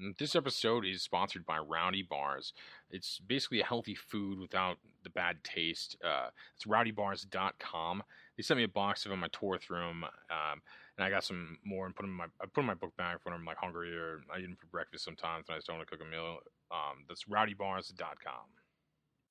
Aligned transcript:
Mm, 0.00 0.16
This 0.18 0.34
episode 0.34 0.84
is 0.84 1.02
sponsored 1.02 1.46
by 1.46 1.58
Rowdy 1.58 2.02
Bars. 2.02 2.52
It's 2.90 3.18
basically 3.26 3.60
a 3.60 3.64
healthy 3.64 3.94
food 3.94 4.38
without 4.38 4.76
the 5.02 5.10
bad 5.10 5.42
taste. 5.44 5.96
Uh, 6.04 6.28
it's 6.56 6.64
rowdybars.com. 6.66 8.02
They 8.36 8.42
sent 8.42 8.58
me 8.58 8.64
a 8.64 8.68
box 8.68 9.04
of 9.04 9.10
them. 9.10 9.22
I 9.22 9.28
tore 9.32 9.58
through 9.58 9.78
them, 9.78 10.04
um, 10.04 10.60
and 10.96 11.04
I 11.04 11.10
got 11.10 11.24
some 11.24 11.58
more 11.64 11.86
and 11.86 11.94
put 11.94 12.02
them 12.02 12.10
in 12.10 12.16
my. 12.16 12.24
I 12.40 12.46
put 12.46 12.54
them 12.56 12.64
in 12.64 12.66
my 12.68 12.74
book 12.74 12.96
bag 12.96 13.18
when 13.22 13.34
I'm 13.34 13.44
like 13.44 13.56
hungry 13.56 13.96
or 13.96 14.22
I 14.34 14.38
eat 14.38 14.42
them 14.42 14.56
for 14.60 14.66
breakfast 14.66 15.04
sometimes, 15.04 15.46
and 15.48 15.54
I 15.54 15.58
just 15.58 15.68
don't 15.68 15.76
want 15.76 15.88
to 15.88 15.96
cook 15.96 16.04
a 16.06 16.10
meal. 16.10 16.38
Um, 16.72 17.04
that's 17.08 17.24
rowdybars.com. 17.24 18.34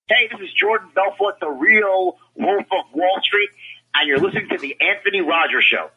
Hey, 0.07 0.27
this 0.31 0.39
is 0.47 0.53
Jordan 0.53 0.89
Belfort, 0.95 1.39
the 1.41 1.49
real 1.49 2.17
Wolf 2.35 2.65
of 2.71 2.93
Wall 2.93 3.19
Street, 3.21 3.49
and 3.95 4.07
you're 4.07 4.19
listening 4.19 4.47
to 4.49 4.57
the 4.57 4.75
Anthony 4.81 5.21
Rogers 5.21 5.63
Show. 5.65 5.89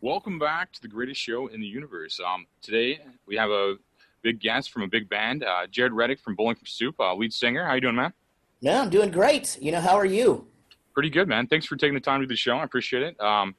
Welcome 0.00 0.38
back 0.40 0.72
to 0.72 0.82
the 0.82 0.88
greatest 0.88 1.20
show 1.20 1.46
in 1.46 1.60
the 1.60 1.66
universe. 1.66 2.18
Um, 2.24 2.46
today 2.60 3.00
we 3.26 3.36
have 3.36 3.50
a 3.50 3.76
big 4.22 4.40
guest 4.40 4.70
from 4.70 4.82
a 4.82 4.88
big 4.88 5.08
band, 5.08 5.44
uh, 5.44 5.66
Jaret 5.70 5.90
Reddick 5.92 6.20
from 6.20 6.34
Bowling 6.34 6.56
for 6.56 6.66
Soup, 6.66 6.94
uh, 7.00 7.14
lead 7.14 7.32
singer. 7.32 7.66
How 7.66 7.74
you 7.74 7.80
doing, 7.80 7.96
man? 7.96 8.12
No, 8.60 8.80
I'm 8.80 8.90
doing 8.90 9.10
great. 9.10 9.58
You 9.60 9.72
know, 9.72 9.80
how 9.80 9.96
are 9.96 10.04
you? 10.06 10.46
Pretty 10.94 11.10
good, 11.10 11.26
man. 11.28 11.46
Thanks 11.46 11.66
for 11.66 11.76
taking 11.76 11.94
the 11.94 12.00
time 12.00 12.20
to 12.20 12.26
do 12.26 12.32
the 12.32 12.36
show. 12.36 12.56
I 12.56 12.64
appreciate 12.64 13.02
it. 13.02 13.20
Um, 13.20 13.54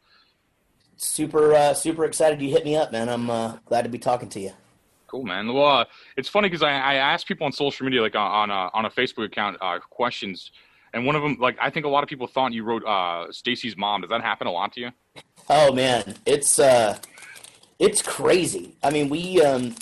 Super, 0.95 1.53
uh, 1.53 1.73
super 1.73 2.05
excited 2.05 2.39
you 2.41 2.49
hit 2.51 2.63
me 2.63 2.75
up, 2.75 2.91
man. 2.91 3.09
I'm 3.09 3.29
uh, 3.29 3.57
glad 3.65 3.81
to 3.81 3.89
be 3.89 3.97
talking 3.97 4.29
to 4.29 4.39
you. 4.39 4.51
cool, 5.07 5.23
man. 5.23 5.51
Well, 5.51 5.65
uh, 5.79 5.85
it's 6.15 6.29
funny 6.29 6.49
because 6.49 6.61
I, 6.63 6.69
I 6.71 6.93
asked 6.95 7.27
people 7.27 7.45
on 7.45 7.51
social 7.51 7.85
media, 7.85 8.01
like 8.01 8.15
on 8.15 8.49
on 8.49 8.51
a, 8.51 8.69
on 8.73 8.85
a 8.85 8.89
Facebook 8.91 9.25
account, 9.25 9.57
uh, 9.59 9.79
questions, 9.79 10.51
and 10.93 11.05
one 11.05 11.15
of 11.15 11.23
them, 11.23 11.37
like 11.39 11.57
I 11.59 11.71
think 11.71 11.85
a 11.87 11.89
lot 11.89 12.03
of 12.03 12.09
people 12.09 12.27
thought 12.27 12.53
you 12.53 12.63
wrote 12.63 12.85
uh, 12.85 13.31
Stacy's 13.31 13.75
mom. 13.75 14.01
Does 14.01 14.11
that 14.11 14.21
happen 14.21 14.45
a 14.47 14.51
lot 14.51 14.71
to 14.73 14.81
you? 14.81 14.91
Oh 15.49 15.73
man, 15.73 16.15
it's 16.27 16.59
uh, 16.59 16.97
it's 17.79 18.01
crazy. 18.03 18.75
I 18.83 18.91
mean, 18.91 19.09
we 19.09 19.41
um, 19.41 19.75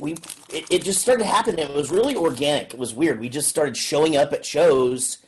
we 0.00 0.12
it, 0.50 0.66
it 0.70 0.82
just 0.82 1.00
started 1.00 1.24
happening. 1.24 1.68
It 1.68 1.74
was 1.74 1.90
really 1.90 2.16
organic. 2.16 2.74
It 2.74 2.78
was 2.78 2.94
weird. 2.94 3.20
We 3.20 3.28
just 3.28 3.48
started 3.48 3.76
showing 3.76 4.16
up 4.16 4.32
at 4.32 4.44
shows, 4.44 5.18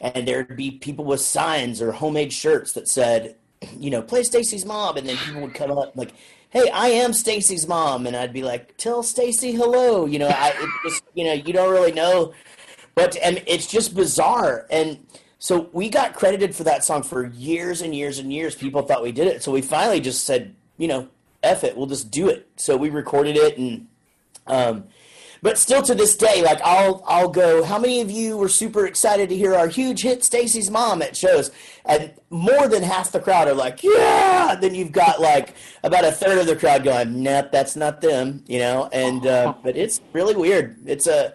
and 0.00 0.26
there'd 0.26 0.56
be 0.56 0.72
people 0.72 1.04
with 1.04 1.20
signs 1.20 1.80
or 1.82 1.92
homemade 1.92 2.32
shirts 2.32 2.72
that 2.72 2.88
said, 2.88 3.36
you 3.76 3.90
know, 3.90 4.02
play 4.02 4.22
Stacy's 4.22 4.64
mom, 4.64 4.96
and 4.96 5.08
then 5.08 5.16
people 5.16 5.42
would 5.42 5.54
come 5.54 5.70
up 5.70 5.96
like, 5.96 6.12
"Hey, 6.50 6.68
I 6.70 6.88
am 6.88 7.12
Stacy's 7.12 7.66
mom," 7.66 8.06
and 8.06 8.16
I'd 8.16 8.32
be 8.32 8.42
like, 8.42 8.76
"Tell 8.76 9.02
Stacy 9.02 9.52
hello." 9.52 10.06
You 10.06 10.18
know, 10.18 10.28
I 10.28 10.52
just 10.84 11.02
you 11.14 11.24
know 11.24 11.32
you 11.32 11.52
don't 11.52 11.70
really 11.70 11.92
know, 11.92 12.32
but 12.94 13.16
and 13.16 13.42
it's 13.46 13.66
just 13.66 13.94
bizarre 13.94 14.66
and. 14.70 15.06
So 15.38 15.68
we 15.72 15.88
got 15.88 16.14
credited 16.14 16.54
for 16.54 16.62
that 16.62 16.84
song 16.84 17.02
for 17.02 17.26
years 17.26 17.82
and 17.82 17.92
years 17.92 18.20
and 18.20 18.32
years. 18.32 18.54
People 18.54 18.82
thought 18.82 19.02
we 19.02 19.10
did 19.10 19.26
it. 19.26 19.42
So 19.42 19.50
we 19.50 19.60
finally 19.60 19.98
just 19.98 20.22
said, 20.22 20.54
you 20.78 20.86
know, 20.86 21.08
F 21.42 21.64
it, 21.64 21.76
we'll 21.76 21.86
just 21.86 22.10
do 22.10 22.28
it. 22.28 22.48
So 22.56 22.76
we 22.76 22.90
recorded 22.90 23.36
it 23.36 23.58
and 23.58 23.88
um 24.46 24.84
but 25.42 25.58
still 25.58 25.82
to 25.82 25.94
this 25.96 26.16
day, 26.16 26.40
like 26.40 26.60
I'll 26.62 27.02
I'll 27.04 27.28
go, 27.28 27.64
how 27.64 27.78
many 27.78 28.00
of 28.00 28.10
you 28.12 28.36
were 28.36 28.48
super 28.48 28.86
excited 28.86 29.28
to 29.28 29.36
hear 29.36 29.54
our 29.54 29.66
huge 29.66 30.02
hit 30.02 30.22
Stacy's 30.22 30.70
mom 30.70 31.02
at 31.02 31.16
shows? 31.16 31.50
And 31.84 32.12
more 32.30 32.68
than 32.68 32.84
half 32.84 33.10
the 33.10 33.18
crowd 33.18 33.48
are 33.48 33.54
like, 33.54 33.82
Yeah 33.82 34.54
then 34.60 34.74
you've 34.74 34.92
got 34.92 35.20
like 35.20 35.54
about 35.82 36.04
a 36.04 36.12
third 36.12 36.38
of 36.38 36.46
the 36.46 36.54
crowd 36.54 36.84
going, 36.84 37.22
Nope, 37.22 37.50
that's 37.50 37.74
not 37.74 38.00
them, 38.00 38.44
you 38.46 38.60
know, 38.60 38.88
and 38.92 39.26
uh, 39.26 39.54
but 39.64 39.76
it's 39.76 40.00
really 40.12 40.36
weird. 40.36 40.76
It's 40.86 41.08
a 41.08 41.34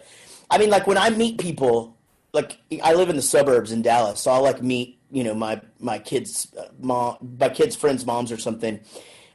I 0.50 0.58
mean, 0.58 0.70
like 0.70 0.88
when 0.88 0.98
I 0.98 1.10
meet 1.10 1.38
people, 1.38 1.98
like 2.34 2.58
I 2.82 2.94
live 2.94 3.10
in 3.10 3.18
the 3.18 3.22
suburbs 3.22 3.74
in 3.74 3.82
Dallas, 3.82 4.22
so 4.22 4.32
I'll 4.32 4.44
like 4.44 4.64
meet 4.64 5.00
you 5.12 5.24
know 5.24 5.34
my 5.34 5.62
my 5.80 6.00
kids 6.00 6.48
uh, 6.58 6.68
mom 6.80 7.18
my 7.40 7.50
kids 7.50 7.76
friends 7.76 8.06
moms 8.06 8.32
or 8.32 8.38
something, 8.38 8.80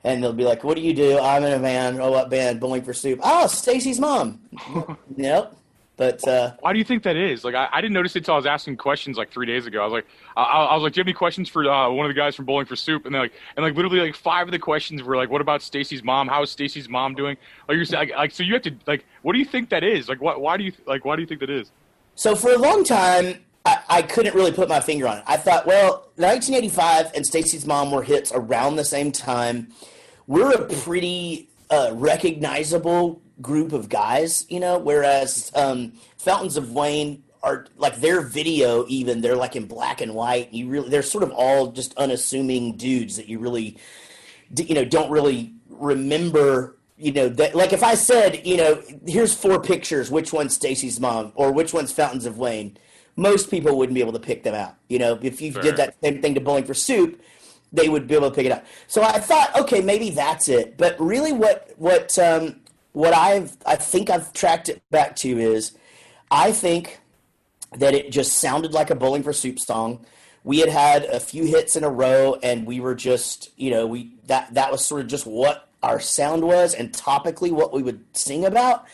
and 0.05 0.23
they'll 0.23 0.33
be 0.33 0.45
like, 0.45 0.65
"What 0.65 0.77
do 0.77 0.83
you 0.83 0.95
do?" 0.95 1.19
I'm 1.19 1.45
in 1.45 1.53
a 1.53 1.59
band. 1.59 2.01
Oh, 2.01 2.11
what 2.11 2.31
band? 2.31 2.61
Bowling 2.61 2.83
for 2.83 2.93
Soup. 2.93 3.21
Oh, 3.23 3.47
Stacy's 3.47 4.01
mom. 4.01 4.41
yep. 5.17 5.55
But 5.97 6.27
uh, 6.27 6.55
Why 6.61 6.73
do 6.73 6.79
you 6.79 6.85
think 6.85 7.03
that 7.03 7.17
is? 7.17 7.45
Like, 7.45 7.55
I, 7.55 7.69
I 7.71 7.81
didn't 7.81 7.93
notice 7.93 8.17
it 8.17 8.21
until 8.21 8.35
I 8.35 8.37
was 8.39 8.47
asking 8.47 8.77
questions 8.79 9.19
like 9.19 9.31
three 9.31 9.47
days 9.47 9.67
ago. 9.67 9.83
I 9.83 9.85
was 9.85 9.93
like, 9.93 10.07
I, 10.37 10.43
I 10.43 10.75
was 10.75 10.83
like, 10.83 10.95
do 10.95 10.99
you 10.99 11.03
have 11.03 11.07
any 11.07 11.15
questions 11.15 11.49
for 11.49 11.71
uh, 11.71 11.91
one 11.91 12.07
of 12.07 12.11
the 12.11 12.19
guys 12.19 12.35
from 12.35 12.47
Bowling 12.47 12.67
for 12.67 12.77
Soup? 12.77 13.05
And 13.05 13.15
they're 13.15 13.23
like, 13.23 13.35
and 13.57 13.65
like 13.65 13.77
literally 13.77 14.01
like 14.01 14.17
five 14.17 14.49
of 14.49 14.53
the 14.53 14.59
questions 14.59 15.03
were 15.03 15.17
like, 15.17 15.31
what 15.31 15.41
about 15.43 15.61
Stacy's 15.61 16.03
mom? 16.03 16.29
How 16.29 16.43
is 16.43 16.51
Stacy's 16.51 16.89
mom 16.89 17.15
doing? 17.15 17.37
Like 17.69 17.77
you're 17.77 17.85
saying, 17.85 18.09
like, 18.09 18.19
like, 18.19 18.31
so 18.33 18.43
you 18.43 18.55
have 18.55 18.63
to 18.63 18.75
like, 18.87 19.05
what 19.21 19.35
do 19.35 19.39
you 19.39 19.45
think 19.45 19.69
that 19.69 19.85
is? 19.85 20.09
Like, 20.09 20.21
what? 20.21 20.41
Why 20.41 20.57
do 20.57 20.65
you 20.65 20.73
like? 20.87 21.05
Why 21.05 21.15
do 21.15 21.23
you 21.23 21.29
think 21.29 21.41
that 21.41 21.51
is? 21.51 21.71
So 22.15 22.35
for 22.35 22.53
a 22.53 22.59
long 22.59 22.85
time, 22.85 23.37
I, 23.65 23.79
I 23.89 24.03
couldn't 24.03 24.35
really 24.35 24.53
put 24.53 24.69
my 24.69 24.81
finger 24.81 25.07
on 25.07 25.19
it. 25.19 25.25
I 25.27 25.37
thought, 25.37 25.67
well, 25.67 26.11
1985 26.17 27.13
and 27.15 27.27
Stacy's 27.27 27.67
Mom 27.67 27.91
were 27.91 28.03
hits 28.03 28.33
around 28.35 28.77
the 28.77 28.85
same 28.85 29.13
time. 29.13 29.69
We're 30.27 30.53
a 30.53 30.67
pretty 30.67 31.49
uh, 31.71 31.91
recognizable 31.95 33.21
group 33.41 33.73
of 33.73 33.89
guys, 33.89 34.47
you 34.49 34.61
know, 34.61 34.79
whereas 34.79 35.51
um, 35.55 35.93
Fountains 36.17 36.57
of 36.57 36.73
Wayne 36.73 37.23
are 37.43 37.67
like 37.77 37.97
their 37.97 38.21
video 38.21 38.85
even 38.89 39.21
they're 39.21 39.37
like 39.37 39.57
in 39.57 39.67
black 39.67 40.01
and 40.01 40.15
white 40.15 40.53
you 40.53 40.69
really 40.69 40.89
they're 40.89 41.03
sort 41.03 41.25
of 41.25 41.31
all 41.33 41.73
just 41.73 41.93
unassuming 41.97 42.77
dudes 42.77 43.17
that 43.17 43.29
you 43.29 43.39
really 43.39 43.77
you 44.57 44.75
know 44.75 44.85
don't 44.85 45.11
really 45.11 45.53
remember 45.69 46.77
you 46.97 47.11
know 47.11 47.29
that 47.29 47.55
like 47.55 47.73
if 47.73 47.83
i 47.83 47.95
said 47.95 48.47
you 48.47 48.57
know 48.57 48.81
here's 49.07 49.35
four 49.35 49.61
pictures 49.61 50.09
which 50.09 50.33
one's 50.33 50.55
stacy's 50.55 51.01
mom 51.01 51.33
or 51.35 51.51
which 51.51 51.75
one's 51.75 51.91
fountains 51.91 52.27
of 52.27 52.39
wayne 52.39 52.77
most 53.17 53.51
people 53.51 53.77
wouldn't 53.77 53.95
be 53.95 54.01
able 54.01 54.13
to 54.13 54.21
pick 54.21 54.43
them 54.43 54.55
out 54.55 54.75
you 54.89 54.99
know 54.99 55.19
if 55.23 55.41
you 55.41 55.53
Fair. 55.53 55.63
did 55.63 55.77
that 55.77 55.97
same 56.03 56.23
thing 56.23 56.35
to 56.35 56.41
bowling 56.41 56.65
for 56.65 56.75
soup 56.75 57.21
they 57.73 57.89
would 57.89 58.07
be 58.07 58.15
able 58.15 58.29
to 58.29 58.35
pick 58.35 58.47
it 58.47 58.53
up. 58.53 58.65
so 58.87 59.03
i 59.03 59.19
thought 59.19 59.55
okay 59.59 59.81
maybe 59.81 60.11
that's 60.11 60.49
it 60.49 60.77
but 60.77 60.99
really 61.01 61.33
what 61.33 61.71
what 61.77 62.19
um 62.19 62.57
what 62.93 63.15
i've 63.15 63.57
i 63.67 63.77
think 63.77 64.11
i've 64.11 64.33
tracked 64.33 64.69
it 64.69 64.83
back 64.91 65.17
to 65.17 65.39
is 65.39 65.73
i 66.31 66.53
think 66.53 67.01
that 67.77 67.95
it 67.95 68.13
just 68.13 68.37
sounded 68.37 68.73
like 68.73 68.91
a 68.91 68.95
bowling 68.95 69.23
for 69.23 69.33
soup 69.33 69.59
song 69.59 70.05
we 70.45 70.59
had 70.59 70.69
had 70.69 71.05
a 71.05 71.21
few 71.21 71.45
hits 71.45 71.77
in 71.77 71.85
a 71.85 71.91
row 71.91 72.37
and 72.43 72.67
we 72.67 72.81
were 72.81 72.95
just 72.95 73.51
you 73.57 73.71
know 73.71 73.87
we 73.87 74.13
that 74.27 74.53
that 74.55 74.71
was 74.71 74.85
sort 74.85 75.01
of 75.01 75.07
just 75.07 75.27
what 75.27 75.69
our 75.83 76.01
sound 76.01 76.45
was 76.45 76.75
and 76.75 76.93
topically 76.93 77.51
what 77.51 77.73
we 77.73 77.83
would 77.83 78.05
sing 78.13 78.45
about 78.45 78.87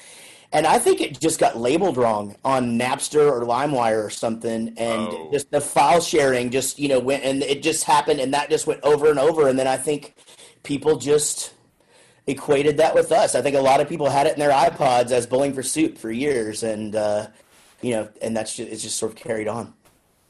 and 0.53 0.66
i 0.66 0.78
think 0.78 1.00
it 1.00 1.19
just 1.20 1.38
got 1.38 1.56
labeled 1.59 1.97
wrong 1.97 2.34
on 2.44 2.78
napster 2.78 3.31
or 3.31 3.44
limewire 3.44 4.04
or 4.04 4.10
something 4.10 4.69
and 4.76 5.09
Oh. 5.10 5.28
just 5.32 5.50
the 5.50 5.60
file 5.60 6.00
sharing 6.00 6.50
just 6.50 6.78
you 6.78 6.88
know 6.88 6.98
went 7.00 7.25
and 7.25 7.42
it 7.42 7.62
just 7.62 7.84
happened 7.84 8.20
and 8.20 8.32
that 8.34 8.48
just 8.50 8.66
went 8.66 8.81
over 8.82 9.10
and 9.10 9.19
over 9.19 9.48
and 9.48 9.59
then 9.59 9.66
i 9.66 9.76
think 9.76 10.14
people 10.62 10.97
just 10.97 11.54
equated 12.26 12.76
that 12.78 12.94
with 12.94 13.10
us 13.12 13.34
i 13.34 13.41
think 13.42 13.56
a 13.56 13.60
lot 13.60 13.81
of 13.81 13.88
people 13.88 14.09
had 14.09 14.26
it 14.26 14.34
in 14.34 14.38
their 14.38 14.50
ipods 14.50 15.10
as 15.10 15.26
bowling 15.26 15.53
for 15.53 15.62
soup 15.62 15.97
for 15.98 16.10
years 16.10 16.62
and 16.62 16.94
uh 16.97 17.26
you 17.80 17.92
know 17.94 18.09
and 18.22 18.36
that's 18.36 18.56
just 18.56 18.70
it's 18.70 18.82
just 18.82 18.97
sort 18.97 19.12
of 19.12 19.16
carried 19.16 19.48
on 19.48 19.72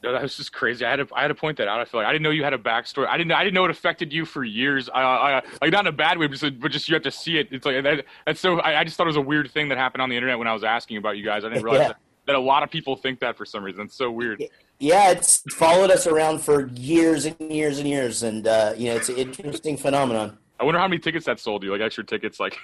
No, 0.01 0.13
that 0.13 0.21
was 0.21 0.37
just 0.37 0.53
crazy. 0.53 0.85
I 0.85 0.89
had 0.91 0.95
to, 0.97 1.07
I 1.13 1.23
had 1.23 1.27
to 1.27 1.35
point 1.35 1.57
that 1.57 1.67
out. 1.67 1.81
I 1.81 1.85
feel 1.85 1.99
like 1.99 2.07
I 2.07 2.13
didn't 2.13 2.23
know 2.23 2.29
you 2.29 2.43
had 2.43 2.53
a 2.53 2.57
backstory. 2.57 3.07
I 3.07 3.17
didn't, 3.17 3.33
I 3.33 3.43
didn't 3.43 3.53
know 3.55 3.65
it 3.65 3.71
affected 3.71 4.13
you 4.13 4.23
for 4.23 4.45
years. 4.45 4.87
I, 4.89 5.01
I, 5.01 5.43
like 5.61 5.71
not 5.71 5.81
in 5.81 5.87
a 5.87 5.91
bad 5.91 6.17
way, 6.17 6.27
but 6.27 6.37
just, 6.39 6.59
but 6.59 6.71
just 6.71 6.87
you 6.87 6.93
have 6.95 7.03
to 7.03 7.11
see 7.11 7.37
it. 7.37 7.49
It's 7.51 7.65
like 7.65 7.83
that, 7.83 8.05
that's 8.25 8.39
so. 8.39 8.59
I, 8.61 8.79
I 8.79 8.83
just 8.85 8.95
thought 8.95 9.07
it 9.07 9.09
was 9.09 9.17
a 9.17 9.21
weird 9.21 9.51
thing 9.51 9.67
that 9.69 9.77
happened 9.77 10.01
on 10.01 10.09
the 10.09 10.15
internet 10.15 10.37
when 10.39 10.47
I 10.47 10.53
was 10.53 10.63
asking 10.63 10.97
about 10.97 11.17
you 11.17 11.25
guys. 11.25 11.43
I 11.43 11.49
didn't 11.49 11.63
realize 11.63 11.81
Yeah. 11.81 11.87
that, 11.89 11.97
that 12.27 12.35
a 12.35 12.39
lot 12.39 12.63
of 12.63 12.69
people 12.71 12.95
think 12.95 13.19
that 13.19 13.35
for 13.37 13.43
some 13.45 13.61
reason. 13.63 13.81
It's 13.81 13.95
so 13.95 14.09
weird. 14.09 14.41
yeah 14.79 15.11
it's 15.11 15.43
followed 15.53 15.91
us 15.91 16.07
around 16.07 16.39
for 16.39 16.67
years 16.67 17.25
and 17.25 17.35
years 17.51 17.79
and 17.79 17.87
years 17.89 18.23
and 18.23 18.47
uh 18.47 18.73
you 18.77 18.89
know 18.89 18.95
it's 18.95 19.09
an 19.09 19.17
interesting 19.17 19.75
phenomenon 19.75 20.37
I 20.57 20.63
wonder 20.63 20.79
how 20.79 20.87
many 20.87 20.99
tickets 20.99 21.25
that 21.25 21.39
sold 21.41 21.63
you, 21.63 21.71
like 21.71 21.81
extra 21.81 22.03
tickets, 22.05 22.39
like. 22.39 22.57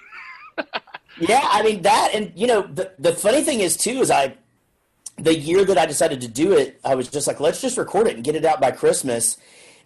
Yeah, 1.17 1.40
I 1.44 1.63
mean 1.63 1.81
that, 1.84 2.12
and 2.13 2.31
you 2.35 2.46
know 2.46 2.63
the 2.63 2.91
the 3.00 3.13
funny 3.13 3.41
thing 3.41 3.62
is 3.62 3.78
too 3.78 4.02
is 4.02 4.12
I, 4.12 4.35
the 5.17 5.37
year 5.37 5.63
that 5.65 5.77
I 5.77 5.85
decided 5.85 6.21
to 6.21 6.27
do 6.27 6.53
it, 6.53 6.79
I 6.83 6.95
was 6.95 7.07
just 7.07 7.27
like, 7.27 7.39
let's 7.39 7.61
just 7.61 7.77
record 7.77 8.07
it 8.07 8.15
and 8.15 8.23
get 8.23 8.35
it 8.35 8.45
out 8.45 8.59
by 8.59 8.71
Christmas, 8.71 9.37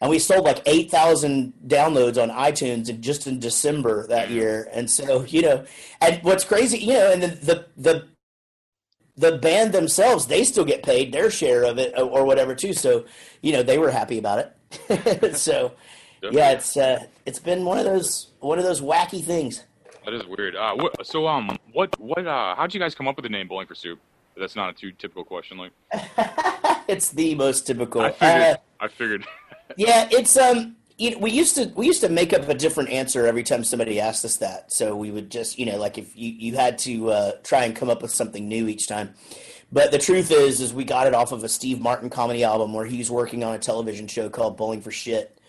and 0.01 0.09
we 0.09 0.19
sold 0.19 0.45
like 0.45 0.61
eight 0.65 0.89
thousand 0.89 1.53
downloads 1.67 2.21
on 2.21 2.29
iTunes 2.29 2.89
in 2.89 3.01
just 3.01 3.27
in 3.27 3.39
December 3.39 4.07
that 4.07 4.29
year, 4.29 4.69
and 4.73 4.89
so 4.89 5.23
you 5.23 5.41
know, 5.41 5.65
and 6.01 6.19
what's 6.23 6.43
crazy, 6.43 6.79
you 6.79 6.93
know, 6.93 7.11
and 7.11 7.23
the 7.23 7.27
the 7.27 7.65
the, 7.77 8.07
the 9.17 9.37
band 9.37 9.73
themselves, 9.73 10.27
they 10.27 10.43
still 10.43 10.65
get 10.65 10.83
paid 10.83 11.11
their 11.11 11.29
share 11.29 11.63
of 11.63 11.77
it 11.77 11.93
or 11.97 12.25
whatever 12.25 12.55
too, 12.55 12.73
so 12.73 13.05
you 13.41 13.51
know 13.51 13.61
they 13.61 13.77
were 13.77 13.91
happy 13.91 14.17
about 14.17 14.53
it, 14.91 15.35
so 15.37 15.73
yeah, 16.21 16.51
it's 16.51 16.75
uh, 16.75 17.05
it's 17.25 17.39
been 17.39 17.65
one 17.65 17.77
of 17.77 17.85
those 17.85 18.27
one 18.39 18.57
of 18.57 18.65
those 18.65 18.81
wacky 18.81 19.23
things. 19.23 19.63
That 20.05 20.13
is 20.13 20.25
weird. 20.25 20.55
Uh, 20.55 20.75
what, 20.75 21.05
so 21.05 21.27
um, 21.27 21.57
what 21.71 21.97
what 21.99 22.25
uh, 22.25 22.55
how'd 22.55 22.73
you 22.73 22.79
guys 22.79 22.95
come 22.95 23.07
up 23.07 23.15
with 23.15 23.23
the 23.23 23.29
name 23.29 23.47
Bowling 23.47 23.67
for 23.67 23.75
Soup? 23.75 23.99
That's 24.39 24.55
not 24.55 24.69
a 24.69 24.73
too 24.73 24.91
typical 24.91 25.23
question. 25.23 25.57
Like 25.57 25.71
it's 26.87 27.09
the 27.09 27.35
most 27.35 27.67
typical. 27.67 28.01
I 28.01 28.11
figured. 28.11 28.41
Uh, 28.41 28.57
I 28.79 28.87
figured. 28.87 29.25
yeah, 29.77 30.07
it's 30.11 30.37
um. 30.37 30.75
You 30.97 31.17
we 31.17 31.31
used 31.31 31.55
to 31.55 31.71
we 31.75 31.85
used 31.85 32.01
to 32.01 32.09
make 32.09 32.33
up 32.33 32.49
a 32.49 32.53
different 32.53 32.89
answer 32.89 33.25
every 33.25 33.43
time 33.43 33.63
somebody 33.63 34.01
asked 34.01 34.25
us 34.25 34.37
that. 34.37 34.71
So 34.71 34.95
we 34.95 35.11
would 35.11 35.31
just 35.31 35.57
you 35.57 35.65
know 35.65 35.77
like 35.77 35.97
if 35.97 36.15
you 36.15 36.31
you 36.31 36.55
had 36.55 36.77
to 36.79 37.11
uh, 37.11 37.31
try 37.43 37.63
and 37.63 37.75
come 37.75 37.89
up 37.89 38.01
with 38.01 38.11
something 38.11 38.47
new 38.47 38.67
each 38.67 38.87
time. 38.87 39.13
But 39.71 39.91
the 39.91 39.99
truth 39.99 40.31
is, 40.31 40.61
is 40.61 40.73
we 40.73 40.83
got 40.83 41.05
it 41.05 41.13
off 41.13 41.31
of 41.31 41.43
a 41.43 41.49
Steve 41.49 41.79
Martin 41.79 42.09
comedy 42.09 42.43
album 42.43 42.73
where 42.73 42.85
he's 42.85 43.11
working 43.11 43.43
on 43.43 43.53
a 43.53 43.59
television 43.59 44.07
show 44.07 44.29
called 44.29 44.57
Bowling 44.57 44.81
for 44.81 44.91
Shit, 44.91 45.39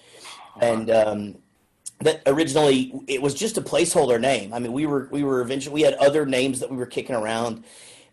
and 0.61 0.91
um, 0.91 1.39
that 2.01 2.23
originally 2.27 2.93
it 3.07 3.23
was 3.23 3.35
just 3.35 3.57
a 3.59 3.63
placeholder 3.63 4.21
name. 4.21 4.53
I 4.53 4.59
mean, 4.59 4.73
we 4.73 4.87
were 4.87 5.09
we 5.11 5.23
were 5.23 5.41
eventually 5.41 5.75
we 5.75 5.83
had 5.83 5.95
other 5.95 6.27
names 6.27 6.61
that 6.61 6.71
we 6.71 6.77
were 6.77 6.87
kicking 6.87 7.17
around, 7.17 7.65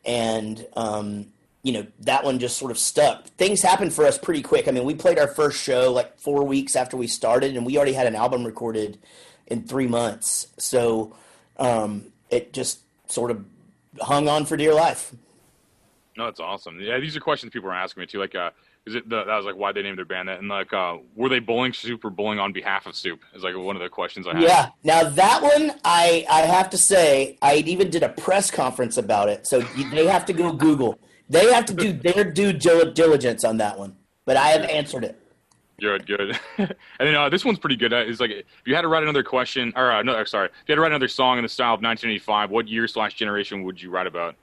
and 0.07 0.65
um, 0.75 1.27
you 1.61 1.73
know 1.73 1.85
that 1.99 2.23
one 2.23 2.39
just 2.39 2.57
sort 2.57 2.71
of 2.71 2.79
stuck. 2.79 3.25
Things 3.31 3.61
happened 3.61 3.93
for 3.93 4.05
us 4.05 4.17
pretty 4.17 4.41
quick. 4.41 4.67
I 4.67 4.71
mean, 4.71 4.85
we 4.85 4.95
played 4.95 5.19
our 5.19 5.27
first 5.27 5.61
show 5.61 5.91
like 5.91 6.17
four 6.17 6.43
weeks 6.43 6.75
after 6.75 6.97
we 6.97 7.07
started, 7.07 7.55
and 7.55 7.65
we 7.65 7.77
already 7.77 7.93
had 7.93 8.07
an 8.07 8.15
album 8.15 8.43
recorded 8.45 8.97
in 9.45 9.63
three 9.63 9.87
months. 9.87 10.47
So 10.57 11.15
um, 11.57 12.05
it 12.29 12.53
just 12.53 12.79
sort 13.11 13.29
of 13.31 13.45
hung 14.01 14.27
on 14.27 14.45
for 14.45 14.57
dear 14.57 14.73
life. 14.73 15.13
No, 16.17 16.25
that's 16.25 16.39
awesome. 16.39 16.79
Yeah, 16.79 16.99
these 16.99 17.15
are 17.15 17.19
questions 17.19 17.51
people 17.51 17.69
are 17.69 17.75
asking 17.75 18.01
me 18.01 18.07
too. 18.07 18.19
Like, 18.19 18.33
uh, 18.33 18.49
the, 18.93 19.01
that 19.07 19.27
was 19.27 19.45
like 19.45 19.55
why 19.55 19.71
they 19.71 19.81
named 19.81 19.97
their 19.97 20.05
band 20.05 20.29
that? 20.29 20.39
And 20.39 20.49
like, 20.49 20.73
uh, 20.73 20.97
were 21.15 21.29
they 21.29 21.39
bullying 21.39 21.73
Soup 21.73 22.03
or 22.03 22.09
bullying 22.09 22.39
on 22.39 22.53
behalf 22.53 22.85
of 22.85 22.95
Soup? 22.95 23.19
Is 23.33 23.43
like 23.43 23.55
one 23.55 23.75
of 23.75 23.81
the 23.81 23.89
questions 23.89 24.27
I 24.27 24.33
had. 24.33 24.43
Yeah. 24.43 24.69
Now 24.83 25.09
that 25.09 25.41
one, 25.41 25.73
I 25.83 26.25
I 26.29 26.41
have 26.41 26.69
to 26.71 26.77
say, 26.77 27.37
I 27.41 27.55
even 27.57 27.89
did 27.89 28.03
a 28.03 28.09
press 28.09 28.51
conference 28.51 28.97
about 28.97 29.29
it. 29.29 29.47
So 29.47 29.61
they 29.61 30.07
have 30.07 30.25
to 30.25 30.33
go 30.33 30.51
Google. 30.51 30.99
They 31.29 31.51
have 31.51 31.65
to 31.65 31.73
do 31.73 31.91
their 31.91 32.23
due 32.23 32.53
diligence 32.53 33.43
on 33.43 33.57
that 33.57 33.77
one. 33.77 33.95
But 34.25 34.37
I 34.37 34.49
have 34.49 34.63
answered 34.63 35.03
it. 35.03 35.19
Good, 35.79 36.07
good. 36.07 36.39
and 36.57 36.75
then 36.99 37.15
uh, 37.15 37.29
this 37.29 37.45
one's 37.45 37.59
pretty 37.59 37.75
good. 37.75 37.93
Uh, 37.93 37.97
is 37.97 38.19
like 38.19 38.31
if 38.31 38.45
you 38.65 38.73
had 38.73 38.81
to 38.81 38.87
write 38.87 39.03
another 39.03 39.23
question, 39.23 39.71
or 39.75 39.91
uh, 39.91 40.01
no, 40.01 40.23
sorry, 40.23 40.47
if 40.47 40.53
you 40.67 40.71
had 40.71 40.75
to 40.75 40.81
write 40.81 40.91
another 40.91 41.07
song 41.07 41.37
in 41.37 41.43
the 41.43 41.49
style 41.49 41.75
of 41.75 41.81
1985, 41.81 42.49
what 42.49 42.67
year 42.67 42.87
slash 42.87 43.13
generation 43.13 43.63
would 43.63 43.81
you 43.81 43.91
write 43.91 44.07
about? 44.07 44.35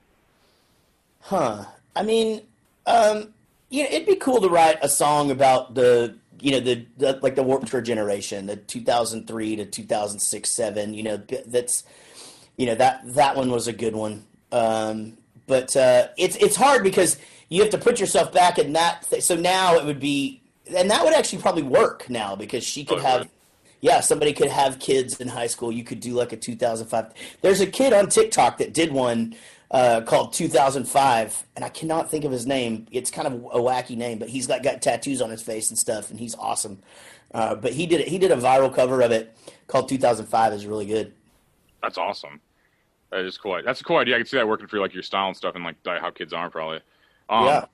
Huh. 1.19 1.65
I 1.95 2.03
mean, 2.03 2.41
um, 2.85 3.33
yeah, 3.75 3.85
it'd 3.91 4.07
be 4.07 4.15
cool 4.15 4.39
to 4.39 4.47
write 4.47 4.77
a 4.81 4.87
song 4.87 5.31
about 5.31 5.75
the 5.75 6.15
you 6.39 6.51
know 6.51 6.61
the, 6.61 6.85
the 6.97 7.19
like 7.21 7.35
the 7.35 7.43
Warped 7.43 7.67
Tour 7.67 7.81
generation, 7.81 8.45
the 8.45 8.55
2003 8.55 9.57
to 9.57 9.65
2006 9.65 10.49
seven. 10.49 10.93
You 10.93 11.03
know 11.03 11.17
that's 11.45 11.83
you 12.55 12.67
know 12.67 12.75
that 12.75 13.01
that 13.15 13.35
one 13.35 13.51
was 13.51 13.67
a 13.67 13.73
good 13.73 13.93
one. 13.93 14.25
Um, 14.53 15.17
but 15.45 15.75
uh, 15.75 16.07
it's 16.17 16.37
it's 16.37 16.55
hard 16.55 16.83
because 16.83 17.17
you 17.49 17.61
have 17.61 17.71
to 17.71 17.77
put 17.77 17.99
yourself 17.99 18.31
back 18.31 18.57
in 18.57 18.73
that. 18.73 19.05
Th- 19.09 19.21
so 19.21 19.35
now 19.35 19.75
it 19.75 19.83
would 19.83 19.99
be, 19.99 20.41
and 20.73 20.89
that 20.89 21.03
would 21.03 21.13
actually 21.13 21.41
probably 21.41 21.63
work 21.63 22.09
now 22.09 22.35
because 22.35 22.63
she 22.63 22.85
could 22.85 22.99
oh, 22.99 23.01
have. 23.01 23.29
Yeah, 23.81 23.99
somebody 23.99 24.33
could 24.33 24.49
have 24.49 24.79
kids 24.79 25.19
in 25.19 25.27
high 25.27 25.45
school. 25.45 25.71
You 25.71 25.83
could 25.83 25.99
do 25.99 26.13
like 26.13 26.31
a 26.31 26.37
2005. 26.37 27.11
There's 27.41 27.61
a 27.61 27.67
kid 27.67 27.93
on 27.93 28.07
TikTok 28.07 28.57
that 28.57 28.73
did 28.73 28.91
one 28.91 29.35
uh, 29.71 30.01
called 30.01 30.33
2005, 30.33 31.43
and 31.55 31.65
I 31.65 31.69
cannot 31.69 32.09
think 32.09 32.23
of 32.23 32.31
his 32.31 32.45
name. 32.45 32.87
It's 32.91 33.11
kind 33.11 33.27
of 33.27 33.33
a 33.33 33.59
wacky 33.59 33.97
name, 33.97 34.19
but 34.19 34.29
he's 34.29 34.47
got, 34.47 34.63
got 34.63 34.81
tattoos 34.81 35.21
on 35.21 35.29
his 35.29 35.41
face 35.41 35.69
and 35.69 35.77
stuff, 35.77 36.11
and 36.11 36.19
he's 36.19 36.35
awesome. 36.35 36.79
Uh, 37.33 37.55
but 37.55 37.73
he 37.73 37.85
did 37.85 38.01
it. 38.01 38.07
He 38.07 38.17
did 38.17 38.31
a 38.31 38.37
viral 38.37 38.73
cover 38.73 39.01
of 39.01 39.11
it 39.11 39.35
called 39.67 39.89
2005. 39.89 40.53
is 40.53 40.65
really 40.65 40.85
good. 40.85 41.13
That's 41.81 41.97
awesome. 41.97 42.39
That 43.11 43.25
is 43.25 43.37
cool. 43.37 43.61
That's 43.63 43.81
a 43.81 43.83
cool 43.83 43.97
idea. 43.97 44.15
I 44.15 44.19
can 44.19 44.27
see 44.27 44.37
that 44.37 44.47
working 44.47 44.67
for 44.67 44.79
like 44.79 44.93
your 44.93 45.03
style 45.03 45.27
and 45.27 45.37
stuff, 45.37 45.55
and 45.55 45.63
like 45.63 45.75
how 45.85 46.11
kids 46.11 46.33
are 46.33 46.49
probably. 46.49 46.79
Um, 47.29 47.45
yeah. 47.45 47.65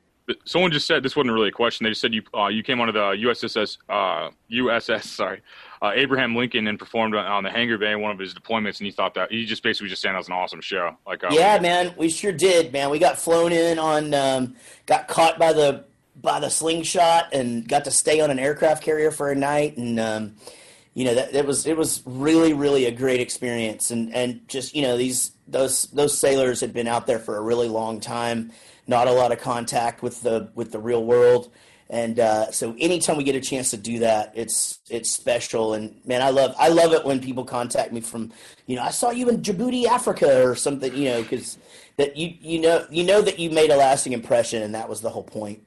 Someone 0.45 0.71
just 0.71 0.87
said 0.87 1.03
this 1.03 1.15
wasn't 1.15 1.33
really 1.33 1.49
a 1.49 1.51
question. 1.51 1.83
They 1.83 1.91
just 1.91 2.01
said 2.01 2.13
you 2.13 2.23
uh, 2.33 2.47
you 2.47 2.63
came 2.63 2.79
onto 2.79 2.93
the 2.93 2.99
USS 2.99 3.77
uh, 3.89 4.29
USS 4.51 5.03
sorry 5.03 5.41
uh, 5.81 5.91
Abraham 5.95 6.35
Lincoln 6.35 6.67
and 6.67 6.77
performed 6.77 7.15
on 7.15 7.43
the 7.43 7.49
hangar 7.49 7.77
bay 7.77 7.95
one 7.95 8.11
of 8.11 8.19
his 8.19 8.33
deployments, 8.33 8.77
and 8.79 8.85
he 8.85 8.91
thought 8.91 9.15
that 9.15 9.31
he 9.31 9.45
just 9.45 9.63
basically 9.63 9.89
just 9.89 10.01
saying 10.01 10.13
that 10.13 10.19
was 10.19 10.27
an 10.27 10.33
awesome 10.33 10.61
show. 10.61 10.95
Like, 11.07 11.23
uh, 11.23 11.29
yeah, 11.31 11.59
man, 11.59 11.93
we 11.97 12.09
sure 12.09 12.31
did, 12.31 12.71
man. 12.71 12.91
We 12.91 12.99
got 12.99 13.17
flown 13.17 13.51
in 13.51 13.79
on, 13.79 14.13
um, 14.13 14.55
got 14.85 15.07
caught 15.07 15.39
by 15.39 15.53
the 15.53 15.85
by 16.15 16.39
the 16.39 16.49
slingshot, 16.49 17.33
and 17.33 17.67
got 17.67 17.85
to 17.85 17.91
stay 17.91 18.21
on 18.21 18.29
an 18.29 18.37
aircraft 18.37 18.83
carrier 18.83 19.09
for 19.09 19.31
a 19.31 19.35
night, 19.35 19.77
and 19.77 19.99
um, 19.99 20.35
you 20.93 21.03
know 21.03 21.15
that 21.15 21.33
it 21.33 21.47
was 21.47 21.65
it 21.65 21.75
was 21.75 22.03
really 22.05 22.53
really 22.53 22.85
a 22.85 22.91
great 22.91 23.19
experience, 23.19 23.89
and 23.89 24.13
and 24.13 24.47
just 24.47 24.75
you 24.75 24.83
know 24.83 24.97
these 24.97 25.31
those 25.47 25.85
those 25.85 26.15
sailors 26.15 26.61
had 26.61 26.73
been 26.73 26.87
out 26.87 27.07
there 27.07 27.19
for 27.19 27.37
a 27.37 27.41
really 27.41 27.69
long 27.69 27.99
time, 27.99 28.51
not 28.87 29.07
a 29.07 29.11
lot 29.11 29.31
of 29.31 29.39
contact 29.39 30.01
with 30.01 30.21
the 30.21 30.49
with 30.55 30.71
the 30.71 30.79
real 30.79 31.03
world 31.03 31.51
and 31.91 32.21
uh, 32.21 32.49
so 32.51 32.73
anytime 32.79 33.17
we 33.17 33.25
get 33.25 33.35
a 33.35 33.41
chance 33.41 33.69
to 33.71 33.77
do 33.77 33.99
that, 33.99 34.31
it's 34.33 34.79
it's 34.89 35.11
special. 35.11 35.73
And 35.73 35.93
man, 36.05 36.21
I 36.21 36.29
love 36.29 36.55
I 36.57 36.69
love 36.69 36.93
it 36.93 37.03
when 37.03 37.19
people 37.19 37.43
contact 37.43 37.91
me 37.91 37.99
from, 37.99 38.31
you 38.65 38.77
know, 38.77 38.81
I 38.81 38.91
saw 38.91 39.11
you 39.11 39.27
in 39.27 39.41
Djibouti, 39.41 39.85
Africa, 39.85 40.41
or 40.41 40.55
something, 40.55 40.95
you 40.95 41.09
know, 41.09 41.21
because 41.21 41.57
that 41.97 42.15
you 42.15 42.33
you 42.39 42.61
know 42.61 42.85
you 42.89 43.03
know 43.03 43.21
that 43.21 43.39
you 43.39 43.49
made 43.49 43.71
a 43.71 43.75
lasting 43.75 44.13
impression, 44.13 44.63
and 44.63 44.73
that 44.73 44.87
was 44.87 45.01
the 45.01 45.09
whole 45.09 45.23
point. 45.23 45.61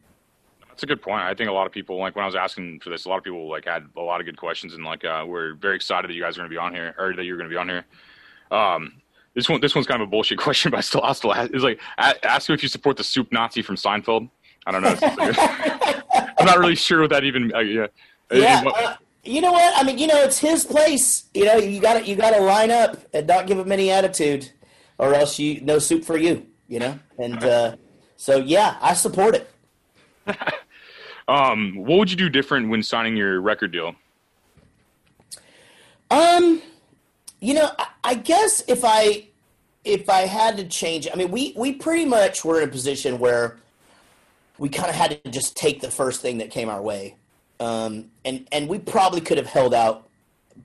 That's 0.66 0.82
a 0.82 0.87
good 0.87 1.02
point. 1.02 1.20
I 1.20 1.34
think 1.34 1.50
a 1.50 1.52
lot 1.52 1.66
of 1.66 1.75
people, 1.75 1.99
like 1.99 2.16
when 2.16 2.22
I 2.22 2.26
was 2.26 2.34
asking 2.34 2.81
for 2.81 2.88
this, 2.88 3.05
a 3.05 3.11
lot 3.11 3.19
of 3.19 3.25
people 3.25 3.46
like 3.50 3.66
had 3.66 3.87
a 3.94 4.00
lot 4.00 4.20
of 4.20 4.25
good 4.25 4.38
questions, 4.38 4.72
and 4.72 4.82
like 4.82 5.05
uh, 5.05 5.26
we're 5.28 5.52
very 5.52 5.76
excited 5.76 6.08
that 6.08 6.14
you 6.14 6.22
guys 6.22 6.38
are 6.38 6.40
going 6.40 6.49
to 6.49 6.55
be 6.55 6.58
on 6.58 6.72
here, 6.72 6.94
or 6.96 7.14
that 7.14 7.25
you're 7.25 7.37
going 7.37 7.50
to 7.50 7.55
be 7.55 7.58
on 7.58 7.69
here. 7.69 7.84
Um, 8.50 9.02
this 9.35 9.49
one, 9.49 9.61
this 9.61 9.75
one's 9.75 9.87
kind 9.87 10.01
of 10.01 10.09
a 10.09 10.11
bullshit 10.11 10.39
question, 10.39 10.71
but 10.71 10.79
I 10.79 10.81
still, 10.81 11.03
I 11.03 11.13
still 11.13 11.35
ask, 11.35 11.51
is 11.53 11.63
like 11.63 11.81
ask 11.99 12.49
you 12.49 12.55
if 12.55 12.63
you 12.63 12.69
support 12.69 12.97
the 12.97 13.05
soup 13.05 13.33
Nazi 13.33 13.63
from 13.63 13.77
Seinfeld. 13.77 14.29
I 14.67 14.73
don't 14.73 14.83
know. 14.83 14.97
I'm 16.39 16.47
not 16.47 16.59
really 16.59 16.75
sure 16.75 17.03
what 17.03 17.11
that 17.11 17.25
even. 17.25 17.55
Uh, 17.55 17.59
yeah. 17.61 17.87
Yeah. 18.33 18.63
Uh, 18.65 18.95
you 19.25 19.41
know 19.41 19.53
what? 19.53 19.73
I 19.77 19.83
mean, 19.83 19.99
you 19.99 20.07
know, 20.07 20.23
it's 20.23 20.39
his 20.39 20.65
place. 20.65 21.25
You 21.35 21.45
know, 21.45 21.57
you 21.57 21.81
got 21.81 22.01
to 22.01 22.07
you 22.07 22.17
got 22.17 22.31
to 22.31 22.41
line 22.41 22.71
up 22.71 22.99
and 23.13 23.27
not 23.27 23.47
give 23.47 23.59
him 23.59 23.73
any 23.73 23.91
attitude, 23.91 24.51
or 24.99 25.15
else 25.15 25.39
you 25.39 25.61
no 25.61 25.79
soup 25.79 26.05
for 26.05 26.17
you. 26.17 26.47
You 26.69 26.79
know, 26.79 26.99
and 27.19 27.43
uh, 27.45 27.77
so 28.17 28.37
yeah, 28.37 28.77
I 28.81 28.95
support 28.95 29.35
it. 29.35 29.51
um, 31.29 31.75
what 31.77 31.99
would 31.99 32.11
you 32.11 32.17
do 32.17 32.29
different 32.29 32.69
when 32.69 32.83
signing 32.83 33.17
your 33.17 33.41
record 33.41 33.73
deal? 33.73 33.95
Um, 36.11 36.63
you 37.44 37.52
know, 37.52 37.70
I, 37.79 37.87
I 38.02 38.14
guess 38.14 38.64
if 38.69 38.85
I 38.85 39.29
if 39.85 40.08
I 40.08 40.23
had 40.23 40.56
to 40.56 40.64
change, 40.64 41.06
I 41.12 41.14
mean, 41.14 41.31
we 41.31 41.52
we 41.56 41.75
pretty 41.75 42.06
much 42.06 42.43
were 42.43 42.62
in 42.62 42.67
a 42.67 42.73
position 42.73 43.19
where 43.19 43.58
we 44.56 44.70
kind 44.70 44.88
of 44.88 44.94
had 44.94 45.23
to 45.23 45.31
just 45.31 45.55
take 45.55 45.82
the 45.82 45.91
first 45.91 46.23
thing 46.23 46.38
that 46.38 46.50
came 46.50 46.70
our 46.70 46.81
way. 46.81 47.17
Um, 47.61 48.06
and 48.25 48.49
and 48.50 48.67
we 48.67 48.79
probably 48.79 49.20
could 49.20 49.37
have 49.37 49.46
held 49.46 49.75
out, 49.75 50.08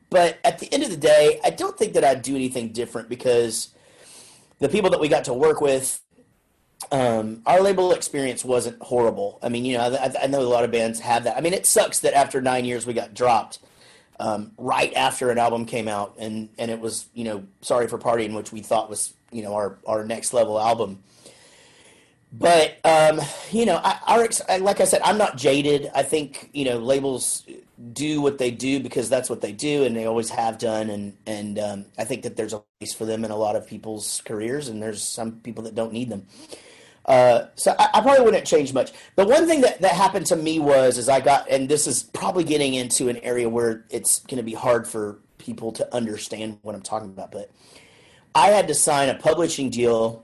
but 0.09 0.39
at 0.45 0.59
the 0.59 0.73
end 0.73 0.83
of 0.83 0.89
the 0.89 0.97
day, 0.97 1.41
I 1.43 1.49
don't 1.49 1.77
think 1.77 1.93
that 1.93 2.05
I'd 2.05 2.21
do 2.21 2.33
anything 2.33 2.71
different 2.71 3.09
because 3.09 3.73
the 4.59 4.69
people 4.69 4.89
that 4.91 5.01
we 5.01 5.09
got 5.09 5.25
to 5.25 5.33
work 5.33 5.59
with, 5.59 6.01
um, 6.93 7.41
our 7.45 7.59
label 7.59 7.91
experience 7.91 8.45
wasn't 8.45 8.81
horrible. 8.81 9.37
I 9.43 9.49
mean, 9.49 9.65
you 9.65 9.77
know, 9.77 9.83
I, 9.83 10.23
I, 10.23 10.27
know 10.27 10.41
a 10.41 10.43
lot 10.43 10.63
of 10.63 10.71
bands 10.71 10.99
have 11.01 11.25
that. 11.25 11.37
I 11.37 11.41
mean, 11.41 11.53
it 11.53 11.65
sucks 11.65 11.99
that 11.99 12.13
after 12.13 12.41
nine 12.41 12.65
years 12.65 12.85
we 12.85 12.93
got 12.93 13.13
dropped 13.13 13.59
um, 14.19 14.51
right 14.57 14.93
after 14.93 15.29
an 15.31 15.37
album 15.37 15.65
came 15.65 15.87
out, 15.87 16.15
and 16.19 16.49
and 16.57 16.69
it 16.71 16.79
was 16.79 17.07
you 17.13 17.23
know, 17.23 17.43
sorry 17.61 17.87
for 17.87 17.97
partying, 17.97 18.35
which 18.35 18.51
we 18.51 18.61
thought 18.61 18.89
was 18.89 19.13
you 19.31 19.43
know 19.43 19.53
our 19.53 19.77
our 19.85 20.03
next 20.05 20.33
level 20.33 20.59
album 20.59 21.03
but 22.31 22.77
um, 22.85 23.19
you 23.51 23.65
know, 23.65 23.79
I, 23.83 23.99
our 24.07 24.59
like 24.59 24.81
I 24.81 24.83
said, 24.83 25.01
I'm 25.03 25.17
not 25.17 25.35
jaded. 25.35 25.89
I 25.95 26.03
think 26.03 26.49
you 26.53 26.65
know 26.65 26.77
labels 26.77 27.45
do 27.93 28.21
what 28.21 28.37
they 28.37 28.51
do 28.51 28.79
because 28.79 29.09
that's 29.09 29.29
what 29.29 29.41
they 29.41 29.51
do, 29.51 29.83
and 29.83 29.95
they 29.95 30.05
always 30.05 30.29
have 30.29 30.59
done. 30.59 30.89
And 30.89 31.17
and 31.25 31.57
um, 31.57 31.85
I 31.97 32.03
think 32.03 32.23
that 32.23 32.35
there's 32.35 32.53
a 32.53 32.63
place 32.79 32.93
for 32.93 33.05
them 33.05 33.25
in 33.25 33.31
a 33.31 33.35
lot 33.35 33.55
of 33.55 33.67
people's 33.67 34.21
careers, 34.25 34.67
and 34.67 34.81
there's 34.81 35.01
some 35.01 35.39
people 35.39 35.63
that 35.63 35.73
don't 35.73 35.91
need 35.91 36.09
them. 36.09 36.27
Uh, 37.09 37.47
so 37.55 37.75
I, 37.79 37.89
I, 37.95 38.01
probably 38.01 38.23
wouldn't 38.23 38.45
change 38.45 38.71
much. 38.71 38.91
The 39.15 39.25
one 39.25 39.47
thing 39.47 39.61
that, 39.61 39.81
that 39.81 39.93
happened 39.93 40.27
to 40.27 40.35
me 40.35 40.59
was 40.59 40.99
is 40.99 41.09
I 41.09 41.21
got, 41.21 41.49
and 41.49 41.67
this 41.67 41.87
is 41.87 42.03
probably 42.03 42.43
getting 42.43 42.75
into 42.75 43.09
an 43.09 43.17
area 43.17 43.49
where 43.49 43.83
it's 43.89 44.19
going 44.19 44.37
to 44.37 44.43
be 44.43 44.53
hard 44.53 44.87
for 44.87 45.17
people 45.39 45.71
to 45.71 45.95
understand 45.95 46.59
what 46.61 46.75
I'm 46.75 46.83
talking 46.83 47.09
about, 47.09 47.31
but 47.31 47.49
I 48.35 48.49
had 48.49 48.67
to 48.67 48.75
sign 48.75 49.09
a 49.09 49.15
publishing 49.15 49.71
deal 49.71 50.23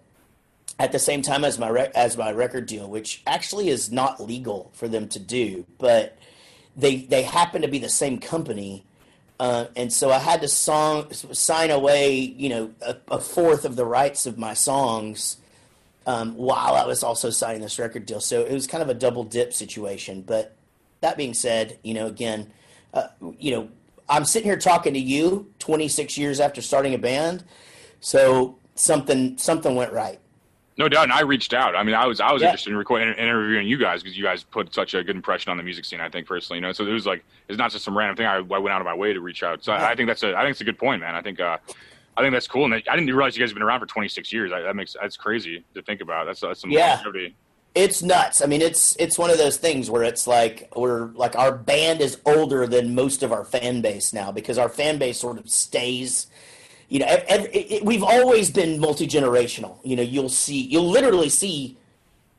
at 0.77 0.91
the 0.91 0.99
same 0.99 1.23
time 1.23 1.43
as 1.43 1.57
my 1.57 1.71
as 1.95 2.17
my 2.17 2.31
record 2.31 2.67
deal, 2.67 2.87
which 2.87 3.23
actually 3.25 3.69
is 3.69 3.91
not 3.91 4.21
legal 4.21 4.69
for 4.73 4.87
them 4.87 5.07
to 5.09 5.19
do, 5.19 5.65
but 5.79 6.15
they 6.77 6.97
they 6.97 7.23
happen 7.23 7.63
to 7.63 7.67
be 7.67 7.79
the 7.79 7.89
same 7.89 8.19
company, 8.19 8.85
uh, 9.39 9.65
and 9.75 9.91
so 9.91 10.11
I 10.11 10.19
had 10.19 10.41
to 10.41 10.47
song 10.47 11.11
sign 11.11 11.71
away, 11.71 12.19
you 12.19 12.49
know, 12.49 12.71
a, 12.81 12.95
a 13.07 13.19
fourth 13.19 13.65
of 13.65 13.75
the 13.75 13.85
rights 13.85 14.27
of 14.27 14.37
my 14.37 14.53
songs 14.53 15.37
um, 16.05 16.35
while 16.35 16.75
I 16.75 16.85
was 16.85 17.03
also 17.03 17.29
signing 17.29 17.61
this 17.61 17.79
record 17.79 18.05
deal. 18.05 18.19
So 18.19 18.41
it 18.41 18.53
was 18.53 18.67
kind 18.67 18.81
of 18.83 18.89
a 18.89 18.93
double 18.93 19.23
dip 19.23 19.53
situation. 19.53 20.21
But 20.21 20.55
that 21.01 21.17
being 21.17 21.33
said, 21.33 21.79
you 21.83 21.93
know, 21.93 22.07
again, 22.07 22.51
uh, 22.93 23.07
you 23.39 23.51
know, 23.51 23.69
I'm 24.07 24.25
sitting 24.25 24.47
here 24.47 24.57
talking 24.57 24.93
to 24.93 24.99
you 24.99 25.51
26 25.59 26.17
years 26.17 26.39
after 26.39 26.61
starting 26.61 26.93
a 26.93 26.97
band, 26.97 27.43
so 27.99 28.57
something 28.75 29.37
something 29.37 29.75
went 29.75 29.91
right. 29.93 30.19
No 30.77 30.89
doubt, 30.89 31.03
and 31.03 31.13
I 31.13 31.21
reached 31.21 31.53
out. 31.53 31.75
I 31.75 31.83
mean, 31.83 31.95
I 31.95 32.05
was 32.05 32.19
I 32.19 32.31
was 32.31 32.41
yeah. 32.41 32.49
interested 32.49 32.71
in 32.71 32.77
recording 32.77 33.07
and 33.07 33.17
interviewing 33.17 33.65
you 33.65 33.77
guys 33.77 34.03
because 34.03 34.17
you 34.17 34.23
guys 34.23 34.43
put 34.43 34.73
such 34.73 34.93
a 34.93 35.03
good 35.03 35.15
impression 35.15 35.49
on 35.49 35.57
the 35.57 35.63
music 35.63 35.85
scene. 35.85 36.01
I 36.01 36.09
think 36.09 36.27
personally, 36.27 36.57
you 36.57 36.61
know, 36.61 36.73
so 36.73 36.85
it 36.85 36.91
was 36.91 37.05
like 37.05 37.23
it's 37.47 37.57
not 37.57 37.71
just 37.71 37.85
some 37.85 37.97
random 37.97 38.17
thing. 38.17 38.25
I, 38.25 38.37
I 38.37 38.41
went 38.41 38.69
out 38.69 38.81
of 38.81 38.85
my 38.85 38.93
way 38.93 39.13
to 39.13 39.21
reach 39.21 39.41
out. 39.41 39.63
So 39.63 39.71
yeah. 39.71 39.83
I, 39.83 39.91
I, 39.91 39.95
think 39.95 40.07
that's 40.07 40.21
a 40.23 40.35
I 40.35 40.41
think 40.41 40.51
it's 40.51 40.61
a 40.61 40.65
good 40.65 40.77
point, 40.77 41.01
man. 41.01 41.15
I 41.15 41.21
think 41.21 41.39
uh, 41.39 41.57
I 42.17 42.21
think 42.21 42.33
that's 42.33 42.47
cool, 42.47 42.65
and 42.65 42.73
I 42.73 42.79
didn't 42.95 43.07
realize 43.07 43.35
you 43.35 43.43
guys 43.43 43.49
have 43.49 43.55
been 43.55 43.63
around 43.63 43.81
for 43.81 43.85
26 43.87 44.31
years. 44.31 44.51
I, 44.53 44.61
that 44.61 44.75
makes 44.75 44.95
that's 44.99 45.17
crazy 45.17 45.63
to 45.73 45.81
think 45.81 46.01
about. 46.01 46.25
That's, 46.25 46.39
that's 46.39 46.61
some 46.61 46.71
yeah. 46.71 47.01
it's 47.75 48.01
nuts. 48.01 48.41
I 48.41 48.45
mean, 48.45 48.61
it's 48.61 48.95
it's 48.95 49.17
one 49.17 49.29
of 49.29 49.37
those 49.37 49.57
things 49.57 49.91
where 49.91 50.03
it's 50.03 50.25
like 50.25 50.71
we're 50.75 51.07
like 51.07 51.35
our 51.35 51.51
band 51.51 51.99
is 51.99 52.19
older 52.25 52.65
than 52.65 52.95
most 52.95 53.21
of 53.21 53.33
our 53.33 53.43
fan 53.43 53.81
base 53.81 54.13
now 54.13 54.31
because 54.31 54.57
our 54.57 54.69
fan 54.69 54.97
base 54.97 55.19
sort 55.19 55.37
of 55.37 55.49
stays. 55.49 56.27
You 56.87 56.99
know, 56.99 57.07
ev- 57.07 57.25
ev- 57.27 57.49
it, 57.53 57.71
it- 57.71 57.85
we've 57.85 58.03
always 58.03 58.49
been 58.49 58.79
multi 58.79 59.07
generational. 59.07 59.77
You 59.83 59.97
know, 59.97 60.03
you'll 60.03 60.29
see, 60.29 60.61
you'll 60.61 60.89
literally 60.89 61.29
see 61.29 61.77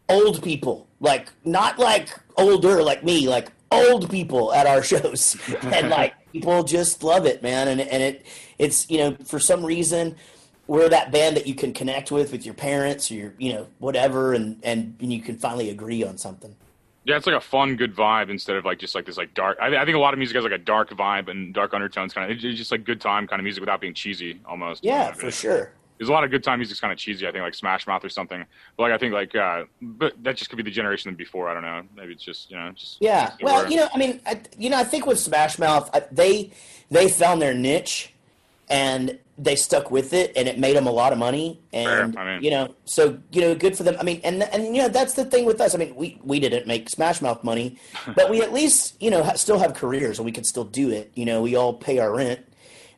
old 0.09 0.43
people, 0.43 0.87
like 1.01 1.29
not 1.45 1.79
like 1.79 2.09
older 2.37 2.83
like 2.83 3.05
me, 3.05 3.29
like 3.29 3.49
old 3.77 4.11
people 4.11 4.53
at 4.53 4.67
our 4.67 4.83
shows, 4.93 5.37
and 5.63 5.91
like 5.91 6.15
people 6.33 6.63
just 6.65 7.03
love 7.03 7.27
it, 7.27 7.43
man. 7.43 7.69
And 7.69 7.81
and 7.81 8.03
it 8.03 8.27
it's 8.59 8.91
you 8.91 8.99
know 8.99 9.17
for 9.25 9.39
some 9.39 9.65
reason 9.65 10.17
we're 10.67 10.89
that 10.89 11.13
band 11.13 11.37
that 11.37 11.47
you 11.47 11.55
can 11.55 11.73
connect 11.73 12.11
with 12.11 12.33
with 12.33 12.45
your 12.45 12.55
parents 12.55 13.11
or 13.11 13.15
your 13.15 13.35
you 13.39 13.53
know 13.53 13.67
whatever, 13.79 14.35
and 14.35 14.59
and, 14.63 14.97
and 15.01 15.13
you 15.13 15.21
can 15.21 15.39
finally 15.39 15.71
agree 15.71 16.05
on 16.05 16.19
something. 16.19 16.55
Yeah, 17.05 17.17
it's 17.17 17.27
like 17.27 17.37
a 17.37 17.41
fun, 17.41 17.77
good 17.77 17.95
vibe 17.95 18.31
instead 18.31 18.57
of 18.57 18.65
like 18.65 18.81
just 18.81 18.97
like 18.97 19.07
this 19.07 19.17
like 19.17 19.33
dark. 19.33 19.59
I, 19.61 19.77
I 19.77 19.85
think 19.85 19.97
a 19.97 20.01
lot 20.01 20.13
of 20.13 20.19
music 20.19 20.35
has 20.35 20.43
like 20.43 20.53
a 20.53 20.59
dark 20.59 20.91
vibe 20.91 21.29
and 21.29 21.55
dark 21.55 21.73
undertones, 21.73 22.13
kind 22.13 22.31
of. 22.31 22.37
It's 22.37 22.59
just 22.59 22.73
like 22.73 22.85
good 22.85 23.01
time 23.01 23.29
kind 23.29 23.39
of 23.39 23.45
music 23.45 23.61
without 23.61 23.81
being 23.81 23.95
cheesy, 23.95 24.41
almost. 24.45 24.85
Yeah, 24.85 25.13
for 25.13 25.31
sure. 25.31 25.73
There's 25.99 26.09
a 26.09 26.13
lot 26.13 26.25
of 26.25 26.31
good 26.31 26.45
time 26.45 26.59
music's 26.59 26.81
kind 26.81 26.93
of 26.93 26.99
cheesy. 26.99 27.27
I 27.27 27.33
think 27.33 27.43
like 27.43 27.55
Smash 27.55 27.87
Mouth 27.87 28.05
or 28.05 28.09
something. 28.09 28.45
But 28.77 28.83
like 28.83 28.93
I 28.93 28.99
think 28.99 29.13
like, 29.15 29.35
uh, 29.35 29.65
but 29.81 30.13
that 30.23 30.37
just 30.37 30.51
could 30.51 30.57
be 30.57 30.63
the 30.63 30.71
generation 30.71 31.15
before. 31.15 31.49
I 31.49 31.55
don't 31.55 31.63
know. 31.63 31.83
Maybe 31.97 32.13
it's 32.13 32.25
just 32.25 32.51
you 32.51 32.57
know 32.57 32.71
just. 32.75 32.99
Yeah. 33.01 33.33
Well, 33.41 33.71
you 33.71 33.77
know, 33.77 33.89
I 33.95 33.99
mean, 33.99 34.21
I, 34.27 34.41
you 34.59 34.71
know, 34.71 34.79
I 34.79 34.85
think 34.85 35.07
with 35.07 35.19
Smash 35.19 35.59
Mouth, 35.59 35.89
I- 35.95 36.05
they 36.13 36.51
they 36.91 37.09
found 37.09 37.41
their 37.41 37.55
niche, 37.55 38.13
and 38.69 39.19
they 39.39 39.55
stuck 39.55 39.91
with 39.91 40.13
it, 40.15 40.33
and 40.35 40.49
it 40.49 40.59
made 40.59 40.75
them 40.77 40.87
a 40.87 40.91
lot 40.91 41.13
of 41.13 41.19
money. 41.19 41.61
And 41.73 42.15
Fair, 42.15 42.23
I 42.23 42.35
mean- 42.35 42.45
you 42.45 42.51
know, 42.51 42.75
so 42.85 43.19
you 43.33 43.41
know, 43.43 43.55
good 43.55 43.77
for 43.77 43.83
them. 43.83 43.97
I 43.99 44.03
mean, 44.03 44.21
and 44.25 44.43
and 44.43 44.75
you 44.77 44.83
know, 44.83 44.89
that's 44.89 45.15
the 45.15 45.25
thing 45.25 45.45
with 45.45 45.61
us. 45.61 45.75
I 45.75 45.79
mean, 45.79 45.95
we 45.95 46.19
we 46.23 46.41
didn't 46.41 46.67
make 46.67 46.89
Smash 46.91 47.21
Mouth 47.23 47.43
money, 47.45 47.79
but 48.15 48.31
we 48.31 48.43
at 48.43 48.53
least 48.53 49.01
you 49.01 49.11
know 49.11 49.23
ha- 49.23 49.35
still 49.35 49.59
have 49.59 49.75
careers, 49.75 50.19
and 50.19 50.27
we 50.27 50.33
can 50.33 50.45
still 50.45 50.65
do 50.65 50.91
it. 50.91 51.11
You 51.15 51.25
know, 51.25 51.41
we 51.43 51.55
all 51.57 51.73
pay 51.75 51.99
our 51.99 52.15
rent, 52.15 52.41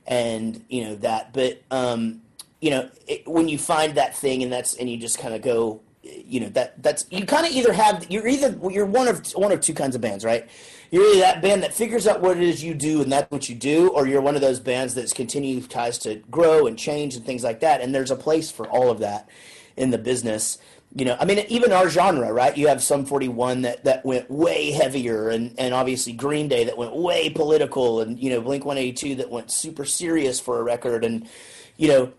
and 0.07 0.65
you 0.69 0.85
know 0.85 0.95
that. 0.97 1.33
But 1.33 1.63
um, 1.71 2.23
you 2.61 2.71
know, 2.71 2.91
it, 3.07 3.27
when 3.27 3.49
you 3.49 3.59
find 3.59 3.95
that 3.95 4.17
thing, 4.17 4.43
and 4.43 4.53
that's 4.53 4.75
and 4.75 4.91
you 4.91 4.97
just 4.97 5.19
kind 5.19 5.35
of 5.35 5.43
go, 5.43 5.81
you 6.03 6.41
know, 6.41 6.49
that 6.51 6.83
that's 6.83 7.07
you 7.11 7.25
kind 7.27 7.47
of 7.47 7.53
either 7.53 7.73
have 7.73 8.07
you're 8.11 8.27
either 8.27 8.59
you're 8.71 8.87
one 8.87 9.09
of 9.09 9.27
one 9.33 9.53
of 9.53 9.61
two 9.61 9.75
kinds 9.75 9.95
of 9.95 10.01
bands, 10.01 10.25
right? 10.25 10.49
You're 10.91 11.09
either 11.11 11.21
that 11.21 11.43
band 11.43 11.63
that 11.63 11.75
figures 11.75 12.07
out 12.07 12.21
what 12.21 12.37
it 12.37 12.43
is 12.43 12.65
you 12.65 12.75
do, 12.75 13.03
and 13.03 13.13
that's 13.13 13.31
what 13.31 13.49
you 13.49 13.55
do, 13.55 13.89
or 13.91 14.07
you're 14.07 14.23
one 14.23 14.35
of 14.35 14.41
those 14.41 14.59
bands 14.59 14.95
that's 14.95 15.13
continue 15.13 15.61
tries 15.61 15.99
to 15.99 16.17
grow 16.31 16.67
and 16.67 16.79
change 16.79 17.15
and 17.15 17.25
things 17.25 17.45
like 17.45 17.61
that. 17.61 17.81
And 17.81 17.95
there's 17.95 18.11
a 18.11 18.17
place 18.17 18.51
for 18.51 18.67
all 18.67 18.91
of 18.91 19.01
that 19.01 19.29
in 19.77 19.91
the 19.91 19.99
business. 19.99 20.59
You 20.95 21.05
know, 21.05 21.19
I 21.21 21.27
mean, 21.27 21.45
even 21.49 21.71
our 21.71 21.91
genre, 21.91 22.33
right? 22.33 22.57
You 22.57 22.69
have 22.69 22.83
Sum 22.83 23.05
41 23.05 23.63
that, 23.63 23.85
that 23.85 24.07
went 24.07 24.31
way 24.31 24.71
heavier, 24.71 25.29
and, 25.29 25.55
and 25.59 25.75
obviously 25.75 26.15
Green 26.15 26.49
Day 26.49 26.65
that 26.65 26.79
went 26.79 26.97
way 26.97 27.29
political, 27.29 28.01
and, 28.01 28.19
you 28.19 28.31
know, 28.31 28.41
Blink 28.41 28.65
182 28.65 29.17
that 29.17 29.31
went 29.31 29.51
super 29.51 29.85
serious 29.85 30.41
for 30.41 30.59
a 30.59 30.63
record. 30.63 31.05
And, 31.05 31.29
you 31.77 31.89
know, 31.89 32.13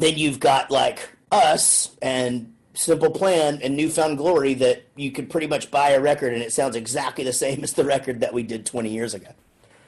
then 0.00 0.16
you've 0.18 0.40
got 0.40 0.70
like 0.70 1.08
us 1.30 1.96
and 2.02 2.52
Simple 2.74 3.10
Plan 3.10 3.60
and 3.62 3.76
New 3.76 3.90
Found 3.90 4.18
Glory 4.18 4.54
that 4.54 4.84
you 4.96 5.10
could 5.12 5.28
pretty 5.28 5.46
much 5.46 5.70
buy 5.70 5.90
a 5.90 6.00
record 6.00 6.32
and 6.32 6.42
it 6.42 6.52
sounds 6.52 6.76
exactly 6.76 7.24
the 7.24 7.32
same 7.32 7.62
as 7.64 7.74
the 7.74 7.84
record 7.84 8.20
that 8.20 8.32
we 8.32 8.42
did 8.42 8.66
20 8.66 8.90
years 8.90 9.14
ago. 9.14 9.28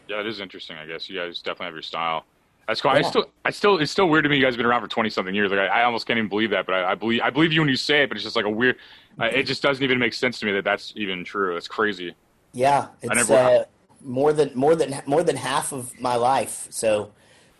Yeah, 0.09 0.21
it 0.21 0.26
is 0.26 0.40
interesting. 0.40 0.76
I 0.76 0.87
guess 0.87 1.09
you 1.09 1.19
guys 1.19 1.38
definitely 1.38 1.66
have 1.66 1.75
your 1.75 1.83
style. 1.83 2.25
That's 2.69 2.81
cool. 2.81 2.92
I 2.92 3.02
still, 3.02 3.25
I 3.45 3.50
still, 3.50 3.78
it's 3.78 3.90
still 3.90 4.09
weird 4.09 4.25
to 4.25 4.31
me. 4.31 4.37
You 4.37 4.42
guys 4.45 4.52
have 4.54 4.59
been 4.59 4.66
around 4.66 4.83
for 4.83 4.88
twenty 4.88 5.11
something 5.11 5.35
years. 5.35 5.50
Like 5.50 5.61
I, 5.61 5.81
I 5.81 5.85
almost 5.85 6.07
can't 6.07 6.16
even 6.16 6.28
believe 6.28 6.50
that, 6.50 6.64
but 6.64 6.76
I, 6.76 6.92
I 6.92 6.95
believe, 6.95 7.21
I 7.21 7.31
believe 7.31 7.52
you 7.52 7.61
when 7.61 7.69
you 7.69 7.76
say 7.76 8.04
it. 8.04 8.09
But 8.09 8.16
it's 8.16 8.25
just 8.25 8.37
like 8.37 8.45
a 8.45 8.50
weird. 8.50 8.76
Uh, 9.21 9.25
it 9.25 9.45
just 9.45 9.62
doesn't 9.62 9.83
even 9.83 9.99
make 9.99 10.14
sense 10.14 10.38
to 10.38 10.47
me 10.47 10.52
that 10.52 10.62
that's 10.64 10.92
even 10.95 11.25
true. 11.25 11.57
It's 11.57 11.66
crazy. 11.66 12.14
Yeah, 12.52 12.88
it's 13.02 13.14
never- 13.14 13.35
uh, 13.35 13.64
more 14.04 14.33
than 14.33 14.52
more 14.54 14.76
than 14.76 15.02
more 15.07 15.25
than 15.25 15.37
half 15.37 15.73
of 15.73 15.99
my 16.00 16.14
life. 16.14 16.69
So 16.71 17.12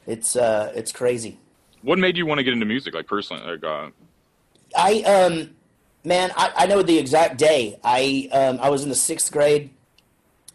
it's 0.06 0.37
uh, 0.37 0.73
it's 0.76 0.92
crazy. 0.92 1.40
What 1.83 1.99
made 1.99 2.17
you 2.17 2.27
want 2.27 2.39
to 2.39 2.45
get 2.45 2.53
into 2.53 2.67
music, 2.67 2.95
like 2.95 3.07
personally? 3.07 3.43
Like, 3.45 3.65
uh, 3.65 3.91
I 4.77 5.03
um, 5.03 5.51
man, 6.05 6.31
I, 6.37 6.53
I 6.57 6.67
know 6.67 6.83
the 6.83 6.99
exact 6.99 7.39
day. 7.39 7.79
I 7.85 8.29
um, 8.33 8.59
I 8.61 8.71
was 8.71 8.83
in 8.83 8.89
the 8.89 8.95
sixth 8.95 9.33
grade. 9.33 9.71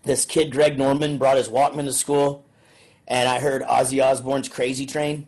This 0.03 0.25
kid 0.25 0.51
Greg 0.51 0.77
Norman 0.77 1.17
brought 1.17 1.37
his 1.37 1.49
Walkman 1.49 1.85
to 1.85 1.93
school, 1.93 2.45
and 3.07 3.27
I 3.27 3.39
heard 3.39 3.61
Ozzy 3.63 4.03
Osbourne's 4.03 4.49
"Crazy 4.49 4.85
Train," 4.85 5.27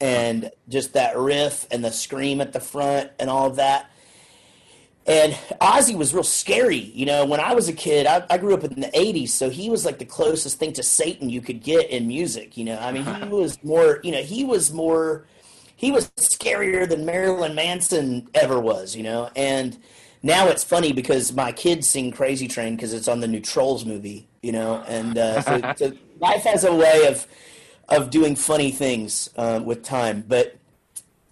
and 0.00 0.50
just 0.68 0.92
that 0.94 1.16
riff 1.16 1.66
and 1.70 1.84
the 1.84 1.90
scream 1.90 2.40
at 2.40 2.52
the 2.52 2.60
front 2.60 3.10
and 3.18 3.28
all 3.28 3.46
of 3.46 3.56
that. 3.56 3.90
And 5.06 5.32
Ozzy 5.60 5.96
was 5.96 6.14
real 6.14 6.22
scary. 6.22 6.76
You 6.76 7.06
know, 7.06 7.24
when 7.24 7.40
I 7.40 7.54
was 7.54 7.68
a 7.68 7.72
kid, 7.72 8.06
I, 8.06 8.24
I 8.30 8.38
grew 8.38 8.54
up 8.54 8.62
in 8.64 8.80
the 8.80 8.88
80s, 8.88 9.30
so 9.30 9.50
he 9.50 9.70
was 9.70 9.84
like 9.84 9.98
the 9.98 10.04
closest 10.04 10.58
thing 10.58 10.72
to 10.74 10.82
Satan 10.82 11.30
you 11.30 11.40
could 11.40 11.62
get 11.62 11.90
in 11.90 12.06
music. 12.06 12.56
You 12.56 12.66
know, 12.66 12.78
I 12.78 12.92
mean, 12.92 13.04
he 13.04 13.24
was 13.28 13.62
more, 13.64 14.00
you 14.04 14.12
know, 14.12 14.22
he 14.22 14.44
was 14.44 14.72
more, 14.72 15.24
he 15.80 15.90
was 15.90 16.10
scarier 16.34 16.86
than 16.86 17.06
Marilyn 17.06 17.54
Manson 17.54 18.28
ever 18.34 18.60
was, 18.60 18.94
you 18.94 19.02
know. 19.02 19.30
And 19.34 19.78
now 20.22 20.48
it's 20.48 20.62
funny 20.62 20.92
because 20.92 21.32
my 21.32 21.52
kids 21.52 21.88
sing 21.88 22.12
Crazy 22.12 22.48
Train 22.48 22.76
because 22.76 22.92
it's 22.92 23.08
on 23.08 23.20
the 23.20 23.26
new 23.26 23.40
Trolls 23.40 23.86
movie, 23.86 24.28
you 24.42 24.52
know. 24.52 24.84
And 24.86 25.16
uh, 25.16 25.40
so, 25.40 25.72
so 25.78 25.92
life 26.18 26.42
has 26.42 26.64
a 26.64 26.74
way 26.74 27.06
of, 27.06 27.26
of 27.88 28.10
doing 28.10 28.36
funny 28.36 28.72
things 28.72 29.30
uh, 29.36 29.62
with 29.64 29.82
time. 29.82 30.22
But 30.28 30.54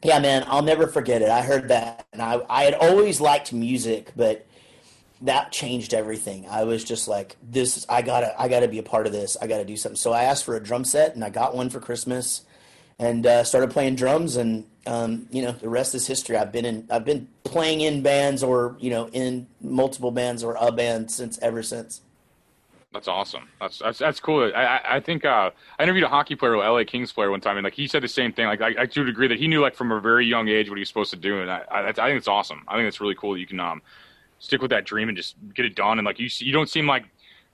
yeah, 0.02 0.19
man, 0.19 0.45
I'll 0.47 0.62
never 0.62 0.87
forget 0.87 1.21
it. 1.21 1.28
I 1.28 1.43
heard 1.43 1.69
that, 1.69 2.07
and 2.14 2.23
I 2.23 2.40
I 2.49 2.62
had 2.64 2.73
always 2.73 3.21
liked 3.21 3.52
music, 3.52 4.12
but 4.17 4.47
that 5.21 5.52
changed 5.52 5.93
everything. 5.93 6.47
I 6.49 6.64
was 6.64 6.85
just 6.85 7.07
like, 7.07 7.37
this. 7.43 7.85
I 7.87 8.00
gotta 8.00 8.35
I 8.40 8.49
gotta 8.49 8.69
be 8.69 8.78
a 8.78 8.83
part 8.83 9.07
of 9.07 9.12
this. 9.12 9.37
I 9.43 9.47
gotta 9.47 9.67
do 9.67 9.76
something. 9.76 9.97
So 9.97 10.14
I 10.14 10.23
asked 10.23 10.47
for 10.47 10.57
a 10.57 10.62
drum 10.62 10.85
set, 10.85 11.14
and 11.14 11.23
I 11.23 11.28
got 11.28 11.55
one 11.55 11.69
for 11.69 11.81
Christmas, 11.81 12.47
and 12.99 13.26
uh, 13.26 13.45
started 13.45 13.71
playing 13.71 13.97
drums. 13.97 14.37
And 14.37 14.64
um, 14.87 15.28
you 15.31 15.43
know, 15.43 15.52
the 15.52 15.69
rest 15.69 15.95
is 15.95 16.07
history. 16.07 16.37
I've 16.37 16.52
been 16.52 16.64
in 16.64 16.87
I've 16.90 17.05
been 17.05 17.28
playing 17.45 17.81
in 17.81 18.02
bands 18.02 18.43
or 18.43 18.76
you 18.78 18.90
know 18.90 19.09
in 19.11 19.47
multiple 19.61 20.11
bands 20.11 20.43
or 20.43 20.57
a 20.61 20.73
band 20.73 21.11
since 21.11 21.38
ever 21.40 21.62
since. 21.62 22.00
that's 22.93 23.09
awesome. 23.09 23.49
That's 23.61 23.78
that's 23.78 23.99
that's 23.99 24.21
cool. 24.21 24.50
I 24.55 24.81
I, 24.85 25.00
think 25.00 25.25
uh, 25.25 25.50
I 25.78 25.83
interviewed 25.83 26.05
a 26.05 26.09
hockey 26.09 26.35
player, 26.35 26.55
a 26.55 26.73
LA 26.73 26.85
Kings 26.85 27.12
player, 27.12 27.31
one 27.31 27.40
time, 27.40 27.57
and 27.57 27.64
like 27.64 27.75
he 27.75 27.87
said 27.87 28.02
the 28.02 28.09
same 28.09 28.33
thing. 28.33 28.47
Like 28.47 28.62
I, 28.62 28.75
I 28.83 28.87
do 28.87 29.07
agree 29.07 29.28
that 29.28 29.38
he 29.38 29.47
knew 29.49 29.61
like 29.61 29.75
from 29.75 29.93
a 29.93 30.00
very 30.00 30.26
young 30.26 30.49
age 30.49 30.69
what 30.69 30.76
he 30.76 30.81
was 30.81 30.88
supposed 30.88 31.11
to 31.11 31.17
do, 31.17 31.40
and 31.40 31.50
I 31.50 31.64
I, 31.71 31.88
I 31.88 31.93
think 31.93 32.19
it's 32.19 32.28
awesome. 32.28 32.64
I 32.67 32.76
think 32.76 32.88
it's 32.88 33.00
really 33.00 33.14
cool 33.14 33.35
that 33.35 33.40
you 33.40 33.47
can 33.47 33.61
um 33.61 33.83
stick 34.38 34.62
with 34.62 34.71
that 34.71 34.85
dream 34.85 35.09
and 35.09 35.17
just 35.17 35.37
get 35.55 35.64
it 35.64 35.75
done. 35.75 35.99
And 35.99 36.07
like 36.07 36.19
you 36.19 36.28
you 36.38 36.52
don't 36.52 36.69
seem 36.69 36.87
like 36.87 37.05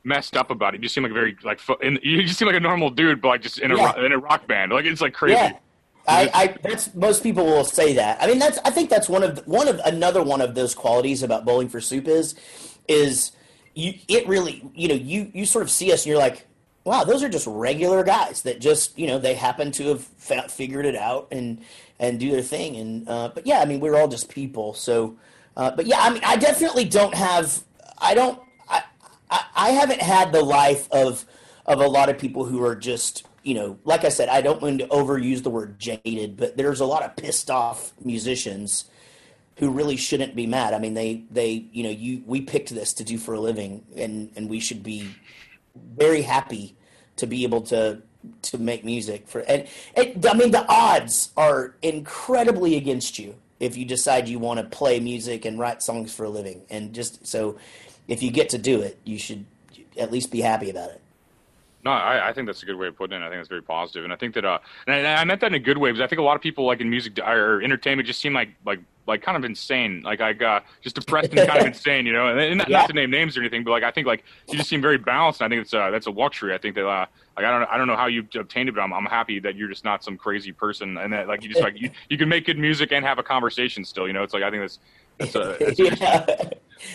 messed 0.04 0.36
up 0.36 0.50
about 0.50 0.74
it. 0.74 0.78
You 0.78 0.82
just 0.84 0.94
seem 0.94 1.02
like 1.02 1.10
a 1.10 1.14
very 1.14 1.36
like 1.42 1.60
and 1.82 1.98
you 2.02 2.22
just 2.22 2.38
seem 2.38 2.46
like 2.46 2.56
a 2.56 2.60
normal 2.60 2.90
dude, 2.90 3.20
but 3.20 3.28
like 3.28 3.42
just 3.42 3.58
in 3.58 3.70
a 3.72 3.76
Yeah. 3.76 3.92
ro- 3.94 4.04
in 4.04 4.12
a 4.12 4.18
rock 4.18 4.46
band. 4.46 4.72
Like 4.72 4.84
it's 4.84 5.00
like 5.00 5.14
crazy. 5.14 5.34
Yeah. 5.36 5.52
I, 6.06 6.30
I 6.34 6.54
that's 6.62 6.94
most 6.94 7.22
people 7.22 7.46
will 7.46 7.64
say 7.64 7.94
that. 7.94 8.22
I 8.22 8.26
mean, 8.26 8.38
that's 8.38 8.58
I 8.64 8.70
think 8.70 8.90
that's 8.90 9.08
one 9.08 9.22
of 9.22 9.38
one 9.46 9.68
of 9.68 9.80
another 9.86 10.22
one 10.22 10.42
of 10.42 10.54
those 10.54 10.74
qualities 10.74 11.22
about 11.22 11.44
bowling 11.46 11.68
for 11.70 11.80
soup 11.80 12.06
is 12.06 12.34
is 12.88 13.32
you 13.74 13.94
it 14.08 14.28
really 14.28 14.62
you 14.74 14.86
know 14.88 14.94
you 14.94 15.30
you 15.32 15.46
sort 15.46 15.62
of 15.62 15.70
see 15.70 15.90
us 15.92 16.02
and 16.02 16.10
you're 16.10 16.18
like 16.18 16.46
wow 16.84 17.02
those 17.02 17.22
are 17.22 17.28
just 17.30 17.46
regular 17.46 18.04
guys 18.04 18.42
that 18.42 18.60
just 18.60 18.96
you 18.98 19.06
know 19.06 19.18
they 19.18 19.32
happen 19.34 19.72
to 19.72 19.88
have 19.88 20.02
fa- 20.04 20.48
figured 20.50 20.84
it 20.84 20.94
out 20.94 21.26
and 21.32 21.62
and 21.98 22.20
do 22.20 22.30
their 22.30 22.42
thing 22.42 22.76
and 22.76 23.08
uh, 23.08 23.30
but 23.34 23.46
yeah 23.46 23.60
I 23.60 23.64
mean 23.64 23.80
we're 23.80 23.96
all 23.96 24.06
just 24.06 24.28
people 24.28 24.74
so 24.74 25.16
uh, 25.56 25.70
but 25.70 25.86
yeah 25.86 25.96
I 26.00 26.10
mean 26.10 26.22
I 26.24 26.36
definitely 26.36 26.84
don't 26.84 27.14
have 27.14 27.64
I 27.98 28.14
don't 28.14 28.38
I 29.54 29.70
haven't 29.70 30.02
had 30.02 30.32
the 30.32 30.42
life 30.42 30.88
of 30.90 31.24
of 31.66 31.80
a 31.80 31.86
lot 31.86 32.08
of 32.08 32.18
people 32.18 32.44
who 32.44 32.62
are 32.62 32.76
just 32.76 33.26
you 33.42 33.54
know 33.54 33.78
like 33.84 34.04
I 34.04 34.08
said 34.08 34.28
I 34.28 34.40
don't 34.40 34.62
mean 34.62 34.78
to 34.78 34.86
overuse 34.88 35.42
the 35.42 35.50
word 35.50 35.78
jaded 35.78 36.36
but 36.36 36.56
there's 36.56 36.80
a 36.80 36.86
lot 36.86 37.02
of 37.02 37.16
pissed 37.16 37.50
off 37.50 37.92
musicians 38.04 38.86
who 39.58 39.70
really 39.70 39.96
shouldn't 39.96 40.34
be 40.34 40.46
mad. 40.46 40.74
I 40.74 40.78
mean, 40.78 40.94
they 40.94 41.24
they 41.30 41.66
you 41.72 41.82
know 41.84 41.90
you 41.90 42.22
we 42.26 42.40
picked 42.40 42.74
this 42.74 42.92
to 42.94 43.04
do 43.04 43.18
for 43.18 43.34
a 43.34 43.40
living, 43.40 43.84
and 43.96 44.30
and 44.36 44.48
we 44.48 44.60
should 44.60 44.82
be 44.82 45.14
very 45.96 46.22
happy 46.22 46.76
to 47.16 47.26
be 47.26 47.44
able 47.44 47.62
to 47.62 48.02
to 48.40 48.58
make 48.58 48.84
music 48.84 49.28
for 49.28 49.40
and, 49.40 49.66
and 49.94 50.24
I 50.24 50.32
mean 50.34 50.50
the 50.50 50.66
odds 50.66 51.30
are 51.36 51.76
incredibly 51.82 52.76
against 52.76 53.18
you 53.18 53.34
if 53.60 53.76
you 53.76 53.84
decide 53.84 54.28
you 54.28 54.38
want 54.38 54.60
to 54.60 54.64
play 54.64 54.98
music 54.98 55.44
and 55.44 55.58
write 55.58 55.82
songs 55.82 56.14
for 56.14 56.24
a 56.24 56.30
living 56.30 56.62
and 56.70 56.94
just 56.94 57.26
so 57.26 57.58
if 58.08 58.22
you 58.22 58.30
get 58.30 58.48
to 58.50 58.58
do 58.58 58.80
it 58.80 58.98
you 59.04 59.18
should 59.18 59.44
at 59.98 60.12
least 60.12 60.30
be 60.30 60.40
happy 60.40 60.70
about 60.70 60.90
it 60.90 61.00
No, 61.84 61.90
I, 61.90 62.30
I 62.30 62.32
think 62.32 62.46
that's 62.46 62.62
a 62.62 62.66
good 62.66 62.76
way 62.76 62.86
of 62.86 62.96
putting 62.96 63.20
it. 63.20 63.24
I 63.24 63.28
think 63.28 63.40
that's 63.40 63.48
very 63.48 63.62
positive. 63.62 64.04
and 64.04 64.12
I 64.12 64.16
think 64.16 64.32
that, 64.34 64.44
uh, 64.46 64.58
and 64.86 65.06
I, 65.06 65.16
I 65.20 65.24
meant 65.24 65.42
that 65.42 65.48
in 65.48 65.54
a 65.54 65.58
good 65.58 65.76
way 65.76 65.90
because 65.92 66.00
I 66.02 66.06
think 66.06 66.18
a 66.18 66.22
lot 66.22 66.34
of 66.34 66.40
people 66.40 66.64
like 66.64 66.80
in 66.80 66.88
music 66.88 67.18
or 67.18 67.60
entertainment 67.62 68.06
just 68.06 68.20
seem 68.20 68.32
like 68.32 68.48
like 68.64 68.80
like 69.06 69.20
kind 69.20 69.36
of 69.36 69.44
insane, 69.44 70.00
like 70.02 70.18
like 70.20 70.40
uh, 70.40 70.60
just 70.80 70.96
depressed 70.96 71.28
and 71.34 71.46
kind 71.46 71.60
of 71.60 71.66
insane, 71.74 72.06
you 72.06 72.14
know. 72.14 72.28
And, 72.28 72.40
and 72.40 72.56
not, 72.58 72.70
Yeah. 72.70 72.78
not 72.78 72.86
to 72.88 72.94
name 72.94 73.10
names 73.10 73.36
or 73.36 73.40
anything, 73.40 73.64
but 73.64 73.70
like 73.72 73.82
I 73.82 73.90
think 73.90 74.06
like 74.06 74.24
you 74.48 74.56
just 74.56 74.70
seem 74.70 74.80
very 74.80 74.96
balanced. 74.96 75.42
And 75.42 75.46
I 75.46 75.54
think 75.54 75.62
it's 75.66 75.74
uh, 75.74 75.90
that's 75.90 76.06
a 76.06 76.10
luxury. 76.10 76.54
I 76.54 76.58
think 76.58 76.74
that 76.76 76.86
uh, 76.86 77.04
like 77.36 77.44
I 77.44 77.50
don't 77.50 77.68
I 77.70 77.76
don't 77.76 77.86
know 77.86 77.96
how 77.96 78.06
you 78.06 78.26
obtained 78.34 78.70
it, 78.70 78.74
but 78.74 78.80
I'm 78.80 78.94
I'm 78.94 79.04
happy 79.04 79.38
that 79.40 79.54
you're 79.54 79.68
just 79.68 79.84
not 79.84 80.02
some 80.02 80.16
crazy 80.16 80.52
person, 80.52 80.96
and 80.96 81.12
that 81.12 81.28
like 81.28 81.42
you 81.42 81.50
just 81.50 81.60
like 81.60 81.78
you, 81.78 81.90
you 82.08 82.16
can 82.16 82.30
make 82.30 82.46
good 82.46 82.58
music 82.58 82.92
and 82.92 83.04
have 83.04 83.18
a 83.18 83.22
conversation 83.22 83.84
still. 83.84 84.06
You 84.06 84.14
know, 84.14 84.22
it's 84.22 84.32
like 84.32 84.42
I 84.42 84.50
think 84.50 84.62
that's 84.62 84.78
that's 85.18 85.34
a 85.34 85.56
that's 85.60 85.78
yeah. 86.00 86.50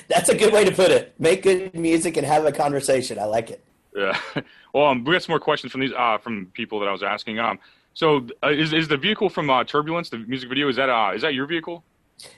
That's 0.08 0.29
a 0.29 0.36
good 0.36 0.51
way 0.51 0.65
to 0.65 0.72
put 0.72 0.89
it. 0.89 1.13
Make 1.19 1.43
good 1.43 1.75
music 1.75 2.17
and 2.17 2.25
have 2.25 2.43
a 2.46 2.51
conversation. 2.51 3.19
I 3.19 3.25
like 3.25 3.51
it. 3.51 3.63
Yeah. 4.00 4.18
Well, 4.72 4.86
um, 4.86 5.03
we 5.03 5.13
got 5.13 5.24
some 5.24 5.32
more 5.32 5.39
questions 5.39 5.72
from 5.72 5.82
these 5.82 5.94
uh, 5.98 6.20
from 6.20 6.51
people 6.53 6.79
that 6.79 6.88
I 6.88 6.91
was 6.91 7.01
asking. 7.01 7.39
Um, 7.39 7.58
so 7.96 8.27
uh, 8.44 8.50
is 8.50 8.72
is 8.72 8.88
the 8.88 8.98
vehicle 8.98 9.29
from 9.29 9.50
uh, 9.50 9.63
Turbulence, 9.63 10.10
the 10.10 10.20
music 10.20 10.48
video, 10.48 10.70
is 10.70 10.75
that 10.75 10.89
uh, 10.89 11.12
is 11.15 11.24
that 11.24 11.34
your 11.34 11.48
vehicle? 11.48 11.84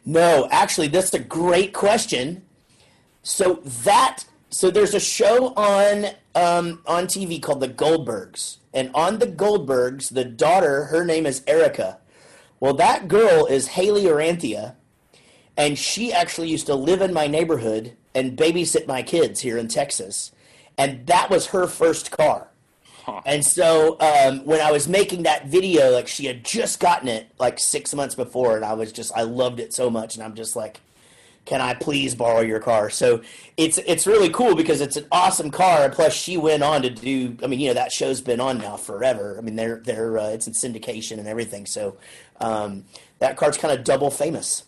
No, 0.06 0.48
actually, 0.50 0.88
that's 0.88 1.14
a 1.14 1.20
great 1.20 1.74
question. 1.74 2.44
So 3.24 3.56
that 3.84 4.24
so 4.50 4.72
there's 4.72 4.94
a 4.94 5.00
show 5.00 5.54
on 5.56 6.06
um, 6.36 6.82
on 6.86 7.08
TV 7.08 7.42
called 7.42 7.60
The 7.60 7.68
Goldbergs, 7.68 8.58
and 8.74 8.92
on 8.94 9.20
The 9.20 9.28
Goldbergs, 9.28 10.14
the 10.14 10.26
daughter, 10.26 10.86
her 10.86 11.04
name 11.04 11.26
is 11.26 11.44
Erica. 11.48 12.00
Well, 12.62 12.76
that 12.76 13.08
girl 13.08 13.46
is 13.46 13.68
Hayley 13.68 14.04
Orrantia, 14.04 14.76
and 15.58 15.78
she 15.78 16.14
actually 16.14 16.50
used 16.50 16.68
to 16.68 16.76
live 16.76 17.02
in 17.02 17.14
my 17.14 17.28
neighborhood 17.28 17.98
and 18.14 18.38
babysit 18.38 18.88
my 18.88 19.02
kids 19.02 19.42
here 19.42 19.58
in 19.58 19.68
Texas, 19.68 20.32
and 20.78 21.06
that 21.08 21.30
was 21.30 21.48
her 21.48 21.68
first 21.68 22.12
car. 22.12 22.48
And 23.26 23.44
so 23.44 24.00
um, 24.00 24.46
when 24.46 24.62
I 24.62 24.72
was 24.72 24.88
making 24.88 25.24
that 25.24 25.48
video, 25.48 25.92
like 25.92 26.08
she 26.08 26.28
had 26.28 26.46
just 26.46 26.80
gotten 26.80 27.08
it 27.10 27.28
like 27.40 27.60
six 27.60 27.94
months 27.94 28.16
before, 28.16 28.56
and 28.56 28.64
I 28.64 28.74
was 28.74 28.92
just 28.92 29.12
I 29.16 29.24
loved 29.24 29.60
it 29.60 29.74
so 29.74 29.90
much, 29.90 30.16
and 30.16 30.24
I'm 30.24 30.34
just 30.36 30.56
like, 30.56 30.80
can 31.46 31.60
I 31.60 31.74
please 31.74 32.14
borrow 32.16 32.42
your 32.42 32.60
car? 32.60 32.90
So 32.90 33.22
it's 33.58 33.80
it's 33.80 34.06
really 34.08 34.30
cool 34.30 34.56
because 34.56 34.80
it's 34.82 34.96
an 34.98 35.08
awesome 35.12 35.50
car, 35.52 35.84
and 35.84 35.92
plus 35.94 36.14
she 36.14 36.38
went 36.38 36.64
on 36.64 36.84
to 36.84 36.90
do. 36.90 37.36
I 37.44 37.48
mean, 37.48 37.60
you 37.60 37.68
know 37.70 37.74
that 37.74 37.92
show's 37.92 38.22
been 38.22 38.40
on 38.40 38.60
now 38.60 38.78
forever. 38.78 39.36
I 39.38 39.42
mean, 39.42 39.56
they're 39.56 39.82
they're 39.84 40.18
uh, 40.20 40.28
it's 40.30 40.48
in 40.48 40.54
syndication 40.54 41.18
and 41.18 41.28
everything. 41.28 41.66
So 41.66 41.98
um, 42.40 42.86
that 43.20 43.36
car's 43.36 43.58
kind 43.58 43.78
of 43.78 43.84
double 43.84 44.12
famous. 44.12 44.64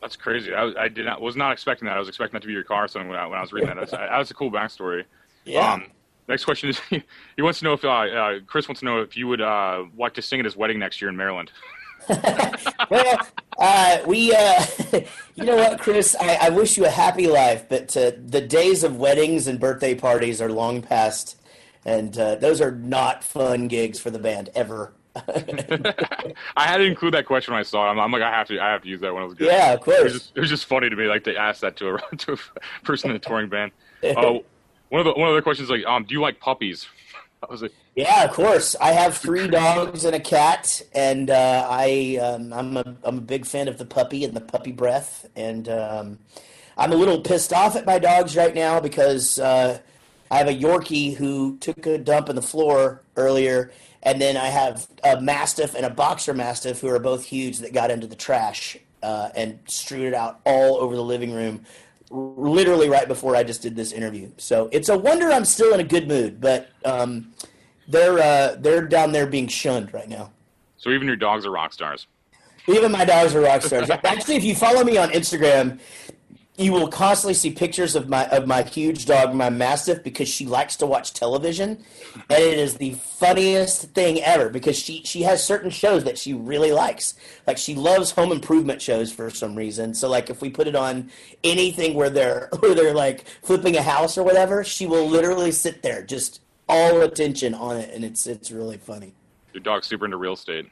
That's 0.00 0.16
crazy. 0.16 0.54
I, 0.54 0.62
was- 0.62 0.76
I 0.76 0.86
did 0.88 1.04
not 1.04 1.20
was 1.20 1.36
not 1.36 1.52
expecting 1.52 1.86
that. 1.86 1.96
I 1.96 1.98
was 1.98 2.08
expecting 2.08 2.34
that 2.34 2.42
to 2.42 2.46
be 2.46 2.52
your 2.54 2.62
car. 2.64 2.86
So 2.88 3.00
when 3.00 3.10
I, 3.16 3.26
when 3.26 3.38
I 3.38 3.42
was 3.42 3.52
reading 3.52 3.68
that. 3.68 3.76
That's, 3.76 3.90
that 3.90 4.16
was 4.16 4.30
a 4.30 4.34
cool 4.34 4.52
backstory. 4.52 5.04
Yeah. 5.46 5.72
Um, 5.74 5.86
next 6.28 6.44
question 6.44 6.68
is 6.68 6.78
he 6.90 7.42
wants 7.42 7.60
to 7.60 7.64
know 7.64 7.72
if 7.72 7.84
uh, 7.84 7.88
uh, 7.88 8.40
Chris 8.46 8.68
wants 8.68 8.80
to 8.80 8.84
know 8.84 9.00
if 9.00 9.16
you 9.16 9.26
would 9.28 9.40
uh, 9.40 9.84
like 9.96 10.14
to 10.14 10.22
sing 10.22 10.40
at 10.40 10.44
his 10.44 10.56
wedding 10.56 10.78
next 10.78 11.00
year 11.00 11.08
in 11.08 11.16
Maryland. 11.16 11.50
well, 12.90 13.18
uh, 13.58 13.98
we, 14.06 14.32
uh, 14.32 14.64
you 15.34 15.44
know 15.44 15.56
what, 15.56 15.80
Chris? 15.80 16.14
I, 16.20 16.34
I 16.42 16.48
wish 16.50 16.76
you 16.76 16.84
a 16.84 16.90
happy 16.90 17.26
life, 17.26 17.68
but 17.68 17.96
uh, 17.96 18.12
the 18.24 18.40
days 18.40 18.84
of 18.84 18.96
weddings 18.96 19.46
and 19.48 19.58
birthday 19.58 19.94
parties 19.94 20.40
are 20.40 20.50
long 20.52 20.82
past, 20.82 21.40
and 21.84 22.16
uh, 22.16 22.36
those 22.36 22.60
are 22.60 22.70
not 22.70 23.24
fun 23.24 23.66
gigs 23.66 23.98
for 23.98 24.10
the 24.10 24.18
band 24.20 24.50
ever. 24.54 24.92
I 25.16 26.66
had 26.66 26.76
to 26.78 26.84
include 26.84 27.14
that 27.14 27.24
question 27.26 27.54
when 27.54 27.60
I 27.60 27.62
saw 27.64 27.86
it. 27.88 27.90
I'm, 27.92 27.98
I'm 27.98 28.12
like 28.12 28.22
I 28.22 28.30
have 28.30 28.46
to 28.48 28.60
I 28.60 28.70
have 28.72 28.82
to 28.82 28.88
use 28.88 29.00
that 29.00 29.14
one. 29.14 29.22
It 29.22 29.26
was 29.26 29.34
good. 29.34 29.46
Yeah, 29.46 29.72
of 29.72 29.80
It 29.80 29.86
was 29.86 29.96
course. 29.96 30.12
just, 30.12 30.32
it 30.36 30.40
was 30.40 30.50
just 30.50 30.66
funny 30.66 30.90
to 30.90 30.94
me, 30.96 31.06
like 31.06 31.24
to 31.24 31.34
ask 31.36 31.60
that 31.62 31.76
to 31.76 31.94
a 31.96 32.16
to 32.16 32.32
a 32.34 32.36
person 32.84 33.10
in 33.10 33.16
a 33.16 33.18
touring 33.18 33.48
band. 33.48 33.72
Uh, 34.04 34.40
one 34.88 35.00
of 35.00 35.04
the 35.04 35.20
one 35.20 35.28
of 35.28 35.34
the 35.34 35.42
questions 35.42 35.70
like, 35.70 35.84
um, 35.86 36.04
do 36.04 36.14
you 36.14 36.20
like 36.20 36.40
puppies? 36.40 36.86
That 37.42 37.50
was 37.50 37.62
it. 37.62 37.74
Yeah, 37.94 38.24
of 38.24 38.32
course. 38.32 38.74
I 38.80 38.92
have 38.92 39.14
three 39.14 39.46
dogs 39.62 40.06
and 40.06 40.16
a 40.16 40.20
cat, 40.20 40.80
and 40.94 41.28
uh, 41.28 41.68
I 41.70 42.16
um, 42.16 42.50
I'm 42.50 42.76
a 42.78 42.96
I'm 43.04 43.18
a 43.18 43.20
big 43.20 43.44
fan 43.44 43.68
of 43.68 43.76
the 43.76 43.84
puppy 43.84 44.24
and 44.24 44.32
the 44.32 44.40
puppy 44.40 44.72
breath, 44.72 45.26
and 45.36 45.68
um, 45.68 46.18
I'm 46.78 46.92
a 46.92 46.96
little 46.96 47.20
pissed 47.20 47.52
off 47.52 47.76
at 47.76 47.84
my 47.84 47.98
dogs 47.98 48.36
right 48.36 48.54
now 48.54 48.80
because 48.80 49.38
uh, 49.38 49.80
I 50.30 50.38
have 50.38 50.48
a 50.48 50.54
Yorkie 50.54 51.14
who 51.14 51.58
took 51.58 51.86
a 51.86 51.98
dump 51.98 52.28
in 52.28 52.36
the 52.36 52.42
floor 52.42 53.02
earlier, 53.16 53.70
and 54.02 54.20
then 54.20 54.36
I 54.36 54.46
have 54.46 54.86
a 55.04 55.20
Mastiff 55.20 55.74
and 55.74 55.86
a 55.86 55.90
Boxer 55.90 56.34
Mastiff 56.34 56.80
who 56.80 56.88
are 56.88 56.98
both 56.98 57.24
huge 57.24 57.58
that 57.58 57.72
got 57.72 57.90
into 57.90 58.06
the 58.06 58.16
trash 58.16 58.78
uh, 59.02 59.30
and 59.36 59.58
strewed 59.66 60.06
it 60.06 60.14
out 60.14 60.40
all 60.44 60.76
over 60.76 60.96
the 60.96 61.04
living 61.04 61.32
room. 61.32 61.64
Literally 62.10 62.88
right 62.88 63.08
before 63.08 63.34
I 63.34 63.42
just 63.42 63.62
did 63.62 63.74
this 63.74 63.92
interview, 63.92 64.30
so 64.36 64.68
it's 64.70 64.88
a 64.88 64.96
wonder 64.96 65.30
I'm 65.30 65.44
still 65.44 65.74
in 65.74 65.80
a 65.80 65.84
good 65.84 66.06
mood. 66.06 66.40
But 66.40 66.68
um, 66.84 67.32
they're 67.88 68.18
uh, 68.18 68.56
they're 68.60 68.86
down 68.86 69.12
there 69.12 69.26
being 69.26 69.48
shunned 69.48 69.92
right 69.92 70.08
now. 70.08 70.30
So 70.76 70.90
even 70.90 71.06
your 71.06 71.16
dogs 71.16 71.46
are 71.46 71.50
rock 71.50 71.72
stars. 71.72 72.06
Even 72.68 72.92
my 72.92 73.04
dogs 73.04 73.34
are 73.34 73.40
rock 73.40 73.62
stars. 73.62 73.90
Actually, 74.04 74.36
if 74.36 74.44
you 74.44 74.54
follow 74.54 74.84
me 74.84 74.96
on 74.98 75.10
Instagram, 75.10 75.80
you 76.58 76.72
will 76.72 76.88
constantly 76.88 77.34
see 77.34 77.50
pictures 77.50 77.94
of 77.94 78.08
my 78.08 78.26
of 78.28 78.46
my 78.46 78.62
huge 78.62 79.04
dog, 79.04 79.34
my 79.34 79.50
mastiff, 79.50 80.02
because 80.02 80.28
she 80.28 80.46
likes 80.46 80.76
to 80.76 80.86
watch 80.86 81.12
television, 81.12 81.84
and 82.14 82.42
it 82.42 82.58
is 82.58 82.76
the 82.76 82.92
funniest 82.92 83.90
thing 83.90 84.22
ever. 84.22 84.48
Because 84.48 84.78
she 84.78 85.02
she 85.04 85.22
has 85.22 85.44
certain 85.44 85.70
shows 85.70 86.04
that 86.04 86.16
she 86.16 86.32
really 86.32 86.72
likes. 86.72 87.14
Like 87.46 87.58
she 87.58 87.74
loves 87.74 88.10
home 88.10 88.32
improvement 88.32 88.80
shows 88.80 89.12
for 89.12 89.28
some 89.28 89.54
reason. 89.54 89.94
So 89.94 90.08
like 90.08 90.30
if 90.30 90.40
we 90.40 90.48
put 90.48 90.66
it 90.66 90.76
on 90.76 91.10
anything 91.44 91.94
where 91.94 92.10
they're 92.10 92.48
where 92.60 92.74
they're 92.74 92.94
like 92.94 93.26
flipping 93.42 93.76
a 93.76 93.82
house 93.82 94.16
or 94.16 94.22
whatever, 94.22 94.64
she 94.64 94.86
will 94.86 95.06
literally 95.06 95.52
sit 95.52 95.82
there 95.82 96.02
just 96.02 96.40
all 96.68 97.02
attention 97.02 97.54
on 97.54 97.76
it, 97.76 97.92
and 97.94 98.04
it's 98.04 98.26
it's 98.26 98.50
really 98.50 98.78
funny. 98.78 99.14
Your 99.52 99.62
dog's 99.62 99.86
super 99.86 100.06
into 100.06 100.16
real 100.16 100.34
estate. 100.34 100.70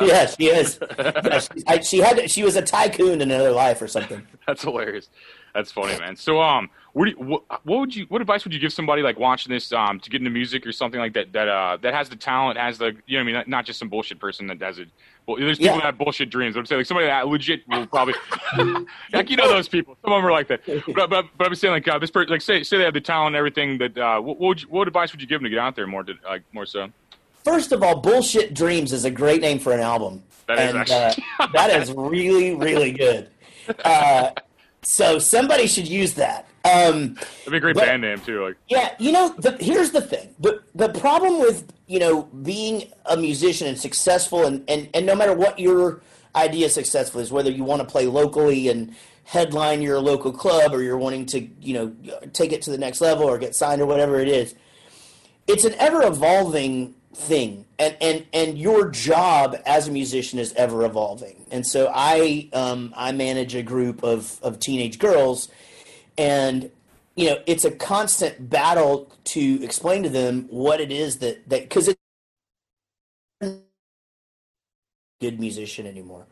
Yeah, 0.00 0.26
she 0.26 0.46
is. 0.46 0.78
Yeah, 0.98 1.38
she, 1.40 1.62
I, 1.66 1.80
she 1.80 1.98
had 1.98 2.30
she 2.30 2.42
was 2.44 2.56
a 2.56 2.62
tycoon 2.62 3.20
in 3.20 3.30
another 3.30 3.50
life 3.52 3.80
or 3.82 3.88
something. 3.88 4.26
That's 4.46 4.62
hilarious. 4.62 5.08
That's 5.54 5.70
funny, 5.70 5.98
man. 5.98 6.16
So, 6.16 6.40
um, 6.40 6.70
what, 6.94 7.04
do 7.04 7.10
you, 7.10 7.16
what, 7.18 7.42
what 7.66 7.80
would 7.80 7.94
you, 7.94 8.06
what 8.08 8.22
advice 8.22 8.42
would 8.44 8.54
you 8.54 8.60
give 8.60 8.72
somebody 8.72 9.02
like 9.02 9.18
watching 9.18 9.52
this, 9.52 9.70
um, 9.72 10.00
to 10.00 10.08
get 10.08 10.20
into 10.22 10.30
music 10.30 10.66
or 10.66 10.72
something 10.72 10.98
like 10.98 11.12
that, 11.12 11.30
that, 11.34 11.46
uh, 11.46 11.76
that 11.82 11.92
has 11.92 12.08
the 12.08 12.16
talent, 12.16 12.58
has 12.58 12.78
the, 12.78 12.96
you 13.06 13.18
know, 13.18 13.20
I 13.20 13.24
mean, 13.24 13.34
not, 13.34 13.48
not 13.48 13.64
just 13.66 13.78
some 13.78 13.90
bullshit 13.90 14.18
person 14.18 14.46
that 14.46 14.58
does 14.58 14.78
it. 14.78 14.88
Well, 15.26 15.36
there's 15.36 15.58
people 15.58 15.74
Yeah. 15.76 15.80
that 15.80 15.86
have 15.86 15.98
bullshit 15.98 16.30
dreams. 16.30 16.56
I'm 16.56 16.64
saying 16.64 16.80
like 16.80 16.86
somebody 16.86 17.06
that 17.06 17.28
legit 17.28 17.68
will 17.68 17.86
probably, 17.86 18.14
like 19.12 19.28
you 19.28 19.36
know 19.36 19.48
those 19.48 19.68
people. 19.68 19.96
Some 20.02 20.12
of 20.12 20.18
them 20.18 20.26
are 20.26 20.32
like 20.32 20.48
that. 20.48 20.62
But, 20.94 21.10
but, 21.10 21.26
but 21.36 21.46
I'm 21.46 21.54
saying 21.54 21.72
like 21.72 21.86
uh, 21.86 21.98
this 21.98 22.10
person, 22.10 22.30
like 22.30 22.40
say, 22.40 22.62
say 22.62 22.78
they 22.78 22.84
have 22.84 22.94
the 22.94 23.00
talent 23.02 23.28
and 23.28 23.36
everything. 23.36 23.76
That, 23.76 23.98
uh, 23.98 24.20
what, 24.20 24.38
what, 24.40 24.48
would 24.48 24.62
you, 24.62 24.68
what 24.68 24.88
advice 24.88 25.12
would 25.12 25.20
you 25.20 25.26
give 25.28 25.40
them 25.40 25.44
to 25.44 25.50
get 25.50 25.58
out 25.58 25.76
there 25.76 25.86
more, 25.86 26.02
to, 26.02 26.14
like 26.24 26.42
more 26.52 26.64
so? 26.64 26.88
First 27.44 27.72
of 27.72 27.82
all, 27.82 28.00
bullshit 28.00 28.54
dreams 28.54 28.92
is 28.92 29.04
a 29.04 29.10
great 29.10 29.40
name 29.40 29.58
for 29.58 29.72
an 29.72 29.80
album, 29.80 30.22
That 30.46 30.58
is 30.60 30.70
and 30.70 30.78
actually- 30.78 31.24
uh, 31.40 31.46
that 31.54 31.70
is 31.82 31.92
really 31.92 32.54
really 32.54 32.92
good. 32.92 33.28
Uh, 33.84 34.30
so 34.82 35.18
somebody 35.18 35.66
should 35.66 35.86
use 35.88 36.14
that. 36.14 36.46
Um, 36.64 37.14
That'd 37.14 37.50
be 37.50 37.56
a 37.56 37.60
great 37.60 37.74
But- 37.74 37.86
band 37.86 38.02
name 38.02 38.20
too. 38.20 38.44
Like, 38.44 38.56
Yeah, 38.68 38.94
you 38.98 39.10
know, 39.12 39.34
the, 39.38 39.52
here's 39.60 39.90
the 39.90 40.00
thing. 40.00 40.34
The 40.40 40.62
the 40.74 40.88
problem 40.90 41.40
with, 41.40 41.72
you 41.86 41.98
know, 41.98 42.22
being 42.42 42.92
a 43.06 43.16
musician 43.16 43.66
and 43.66 43.78
successful 43.78 44.46
and, 44.46 44.62
and, 44.68 44.88
and 44.94 45.04
no 45.06 45.14
matter 45.14 45.34
what 45.34 45.58
your 45.58 46.00
idea 46.36 46.66
of 46.66 46.72
successful 46.72 47.20
is, 47.20 47.30
whether 47.32 47.50
you 47.50 47.64
want 47.64 47.80
to 47.82 47.86
play 47.86 48.06
locally 48.06 48.68
and 48.68 48.94
headline 49.24 49.82
your 49.82 49.98
local 50.00 50.32
club 50.32 50.72
or 50.72 50.82
you're 50.82 50.96
wanting 50.98 51.26
to, 51.26 51.40
you 51.60 51.74
know, 51.74 51.92
take 52.32 52.52
it 52.52 52.62
to 52.62 52.70
the 52.70 52.78
next 52.78 53.00
level 53.00 53.24
or 53.24 53.38
get 53.38 53.54
signed 53.54 53.80
or 53.82 53.86
whatever 53.86 54.18
it 54.20 54.28
is, 54.28 54.54
it's 55.46 55.64
an 55.64 55.74
ever 55.78 56.02
evolving 56.04 56.94
thing. 57.14 57.66
And, 57.78 57.96
and 58.00 58.26
and 58.32 58.58
your 58.58 58.88
job 58.90 59.56
as 59.66 59.88
a 59.88 59.90
musician 59.90 60.38
is 60.38 60.52
ever 60.54 60.84
evolving. 60.84 61.44
And 61.50 61.66
so 61.66 61.90
I 61.94 62.48
um, 62.52 62.92
I 62.96 63.12
manage 63.12 63.54
a 63.54 63.62
group 63.62 64.02
of, 64.02 64.38
of 64.42 64.58
teenage 64.60 64.98
girls 64.98 65.48
and 66.18 66.70
you 67.14 67.28
know 67.28 67.38
it's 67.46 67.64
a 67.64 67.70
constant 67.70 68.48
battle 68.50 69.10
to 69.24 69.62
explain 69.62 70.02
to 70.02 70.08
them 70.08 70.46
what 70.50 70.80
it 70.80 70.92
is 70.92 71.18
that 71.18 71.48
that 71.48 71.62
because 71.62 71.88
good 75.22 75.40
musician 75.40 75.86
anymore. 75.86 76.26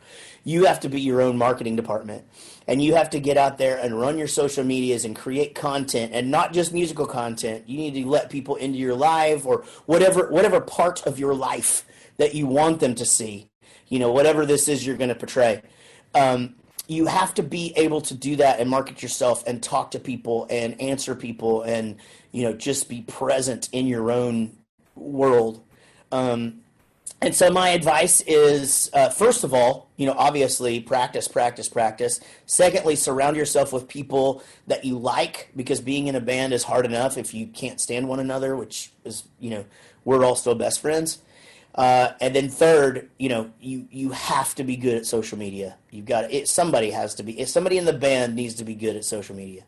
You 0.45 0.67
have 0.67 0.81
to 0.81 0.91
be 0.91 1.01
your 1.01 1.23
own 1.23 1.39
marketing 1.39 1.77
department 1.77 2.25
and 2.67 2.83
you 2.83 2.95
have 2.95 3.09
to 3.11 3.21
get 3.21 3.39
out 3.39 3.57
there 3.57 3.79
and 3.79 3.99
run 3.99 4.19
your 4.19 4.29
social 4.29 4.65
medias 4.65 5.07
and 5.07 5.17
create 5.17 5.55
content 5.55 6.13
and 6.13 6.31
not 6.31 6.53
just 6.53 6.75
musical 6.75 7.07
content. 7.07 7.69
You 7.69 7.79
need 7.79 7.95
to 7.95 8.07
let 8.07 8.29
people 8.29 8.57
into 8.57 8.79
your 8.79 8.95
life 8.95 9.47
or 9.47 9.65
whatever 9.87 10.29
whatever 10.31 10.61
part 10.61 11.07
of 11.07 11.19
your 11.19 11.35
life 11.35 11.87
that 12.19 12.35
you 12.35 12.47
want 12.47 12.81
them 12.81 12.95
to 12.97 13.07
see 13.07 13.51
you 13.91 13.99
know 13.99 14.11
whatever 14.11 14.47
this 14.47 14.69
is 14.69 14.87
you're 14.87 14.97
going 14.97 15.11
to 15.11 15.15
portray. 15.15 15.63
Um, 16.15 16.55
you 16.89 17.07
have 17.07 17.35
to 17.35 17.43
be 17.43 17.73
able 17.77 18.01
to 18.03 18.15
do 18.15 18.37
that 18.37 18.59
and 18.59 18.69
market 18.69 19.03
yourself 19.03 19.47
and 19.47 19.63
talk 19.63 19.93
to 19.93 20.01
people 20.01 20.47
and 20.51 20.81
answer 20.81 21.15
people 21.15 21.63
and 21.63 21.97
you 22.33 22.45
know 22.45 22.55
just 22.55 22.89
be 22.89 23.03
present 23.03 23.69
in 23.73 23.87
your 23.87 24.11
own 24.11 24.57
world. 24.95 25.63
Um, 26.11 26.63
and 27.23 27.35
so 27.35 27.51
my 27.51 27.71
advice 27.71 28.23
is, 28.23 28.89
uh, 28.95 29.11
first 29.11 29.45
of 29.45 29.53
all, 29.53 29.91
you 29.97 30.07
know, 30.07 30.15
obviously 30.17 30.81
practice, 30.81 31.29
practice, 31.29 31.69
practice. 31.69 32.19
Secondly, 32.47 32.97
surround 32.97 33.37
yourself 33.37 33.73
with 33.73 33.89
people 33.89 34.43
that 34.67 34.85
you 34.85 34.99
like 34.99 35.51
because 35.55 35.81
being 35.83 36.07
in 36.07 36.15
a 36.15 36.21
band 36.21 36.55
is 36.55 36.65
hard 36.65 36.87
enough 36.87 37.19
if 37.19 37.35
you 37.35 37.47
can't 37.47 37.79
stand 37.79 38.09
one 38.09 38.21
another, 38.21 38.57
which 38.57 38.91
is, 39.05 39.25
you 39.39 39.51
know, 39.51 39.67
we're 40.05 40.25
all 40.25 40.35
still 40.35 40.55
best 40.55 40.81
friends. 40.81 41.19
Uh, 41.75 42.13
and 42.21 42.35
then 42.35 42.49
third, 42.49 43.11
you 43.19 43.29
know, 43.29 43.51
you 43.61 43.87
you 43.91 44.11
have 44.11 44.55
to 44.57 44.65
be 44.65 44.77
good 44.77 44.97
at 44.97 45.07
social 45.07 45.39
media. 45.39 45.77
You've 45.91 46.07
got 46.07 46.33
it. 46.33 46.49
Somebody 46.49 46.91
has 46.91 47.15
to 47.17 47.23
be. 47.23 47.45
Somebody 47.45 47.79
in 47.79 47.85
the 47.85 47.93
band 47.93 48.35
needs 48.35 48.55
to 48.55 48.65
be 48.65 48.75
good 48.75 48.97
at 48.97 49.05
social 49.05 49.37
media. 49.37 49.63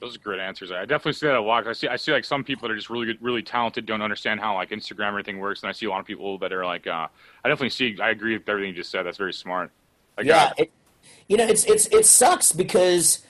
Those 0.00 0.16
are 0.16 0.18
great 0.18 0.40
answers. 0.40 0.72
I 0.72 0.86
definitely 0.86 1.12
see 1.12 1.26
that 1.26 1.36
a 1.36 1.40
lot. 1.40 1.66
I 1.66 1.74
see, 1.74 1.86
I 1.86 1.96
see 1.96 2.10
like 2.10 2.24
some 2.24 2.42
people 2.42 2.66
that 2.66 2.72
are 2.72 2.76
just 2.76 2.88
really 2.88 3.06
good, 3.06 3.18
really 3.20 3.42
talented, 3.42 3.84
don't 3.84 4.00
understand 4.00 4.40
how 4.40 4.54
like 4.54 4.70
Instagram 4.70 5.12
or 5.12 5.16
anything 5.16 5.38
works, 5.38 5.62
and 5.62 5.68
I 5.68 5.72
see 5.72 5.86
a 5.86 5.90
lot 5.90 6.00
of 6.00 6.06
people 6.06 6.38
that 6.38 6.52
are 6.52 6.64
like, 6.64 6.86
uh, 6.86 7.06
I 7.44 7.48
definitely 7.48 7.70
see. 7.70 7.98
I 8.00 8.10
agree 8.10 8.36
with 8.36 8.48
everything 8.48 8.70
you 8.70 8.76
just 8.76 8.90
said. 8.90 9.04
That's 9.04 9.18
very 9.18 9.34
smart. 9.34 9.70
Like, 10.16 10.26
yeah, 10.26 10.52
it, 10.56 10.72
you 11.28 11.36
know, 11.36 11.46
it's 11.46 11.64
it's 11.64 11.86
it 11.88 12.06
sucks 12.06 12.52
because, 12.52 13.24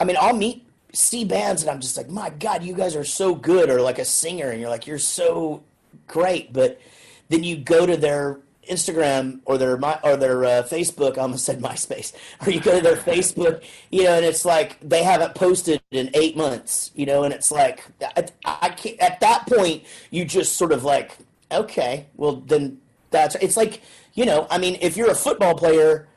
I 0.00 0.04
mean, 0.04 0.16
I'll 0.20 0.36
meet 0.36 0.66
see 0.92 1.24
bands 1.24 1.62
and 1.62 1.70
I'm 1.70 1.80
just 1.80 1.96
like, 1.96 2.08
my 2.08 2.30
God, 2.30 2.62
you 2.64 2.74
guys 2.74 2.96
are 2.96 3.04
so 3.04 3.34
good, 3.34 3.70
or 3.70 3.80
like 3.80 3.98
a 3.98 4.04
singer, 4.04 4.50
and 4.50 4.60
you're 4.60 4.70
like, 4.70 4.86
you're 4.86 4.98
so 4.98 5.62
great, 6.08 6.52
but 6.52 6.80
then 7.28 7.44
you 7.44 7.56
go 7.56 7.86
to 7.86 7.96
their 7.96 8.40
Instagram 8.68 9.40
or 9.44 9.58
their 9.58 9.76
my 9.76 9.98
or 10.02 10.16
their 10.16 10.44
uh, 10.44 10.62
Facebook. 10.62 11.18
I 11.18 11.22
almost 11.22 11.44
said 11.44 11.60
MySpace. 11.60 12.12
Or 12.46 12.50
you 12.50 12.60
go 12.60 12.76
to 12.76 12.82
their 12.82 12.96
Facebook, 12.96 13.62
you 13.90 14.04
know, 14.04 14.14
and 14.14 14.24
it's 14.24 14.44
like 14.44 14.78
they 14.80 15.02
haven't 15.02 15.34
posted 15.34 15.80
in 15.90 16.10
eight 16.14 16.36
months, 16.36 16.90
you 16.94 17.06
know, 17.06 17.24
and 17.24 17.34
it's 17.34 17.50
like 17.50 17.84
I, 18.00 18.26
I 18.44 18.68
can't. 18.70 18.98
At 19.00 19.20
that 19.20 19.46
point, 19.46 19.84
you 20.10 20.24
just 20.24 20.56
sort 20.56 20.72
of 20.72 20.84
like, 20.84 21.16
okay, 21.50 22.06
well 22.16 22.36
then 22.36 22.78
that's. 23.10 23.34
It's 23.36 23.56
like 23.56 23.82
you 24.14 24.26
know, 24.26 24.46
I 24.50 24.58
mean, 24.58 24.78
if 24.80 24.96
you're 24.96 25.10
a 25.10 25.14
football 25.14 25.54
player 25.54 26.08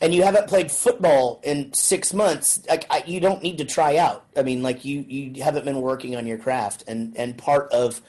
and 0.00 0.14
you 0.14 0.22
haven't 0.22 0.46
played 0.48 0.70
football 0.70 1.40
in 1.42 1.72
six 1.72 2.12
months, 2.12 2.62
like 2.68 2.86
I, 2.90 3.02
you 3.06 3.20
don't 3.20 3.42
need 3.42 3.58
to 3.58 3.64
try 3.64 3.96
out. 3.96 4.24
I 4.36 4.42
mean, 4.42 4.62
like 4.62 4.84
you 4.84 5.04
you 5.08 5.42
haven't 5.42 5.64
been 5.64 5.80
working 5.80 6.16
on 6.16 6.26
your 6.26 6.38
craft, 6.38 6.84
and 6.86 7.16
and 7.16 7.36
part 7.36 7.70
of 7.72 8.00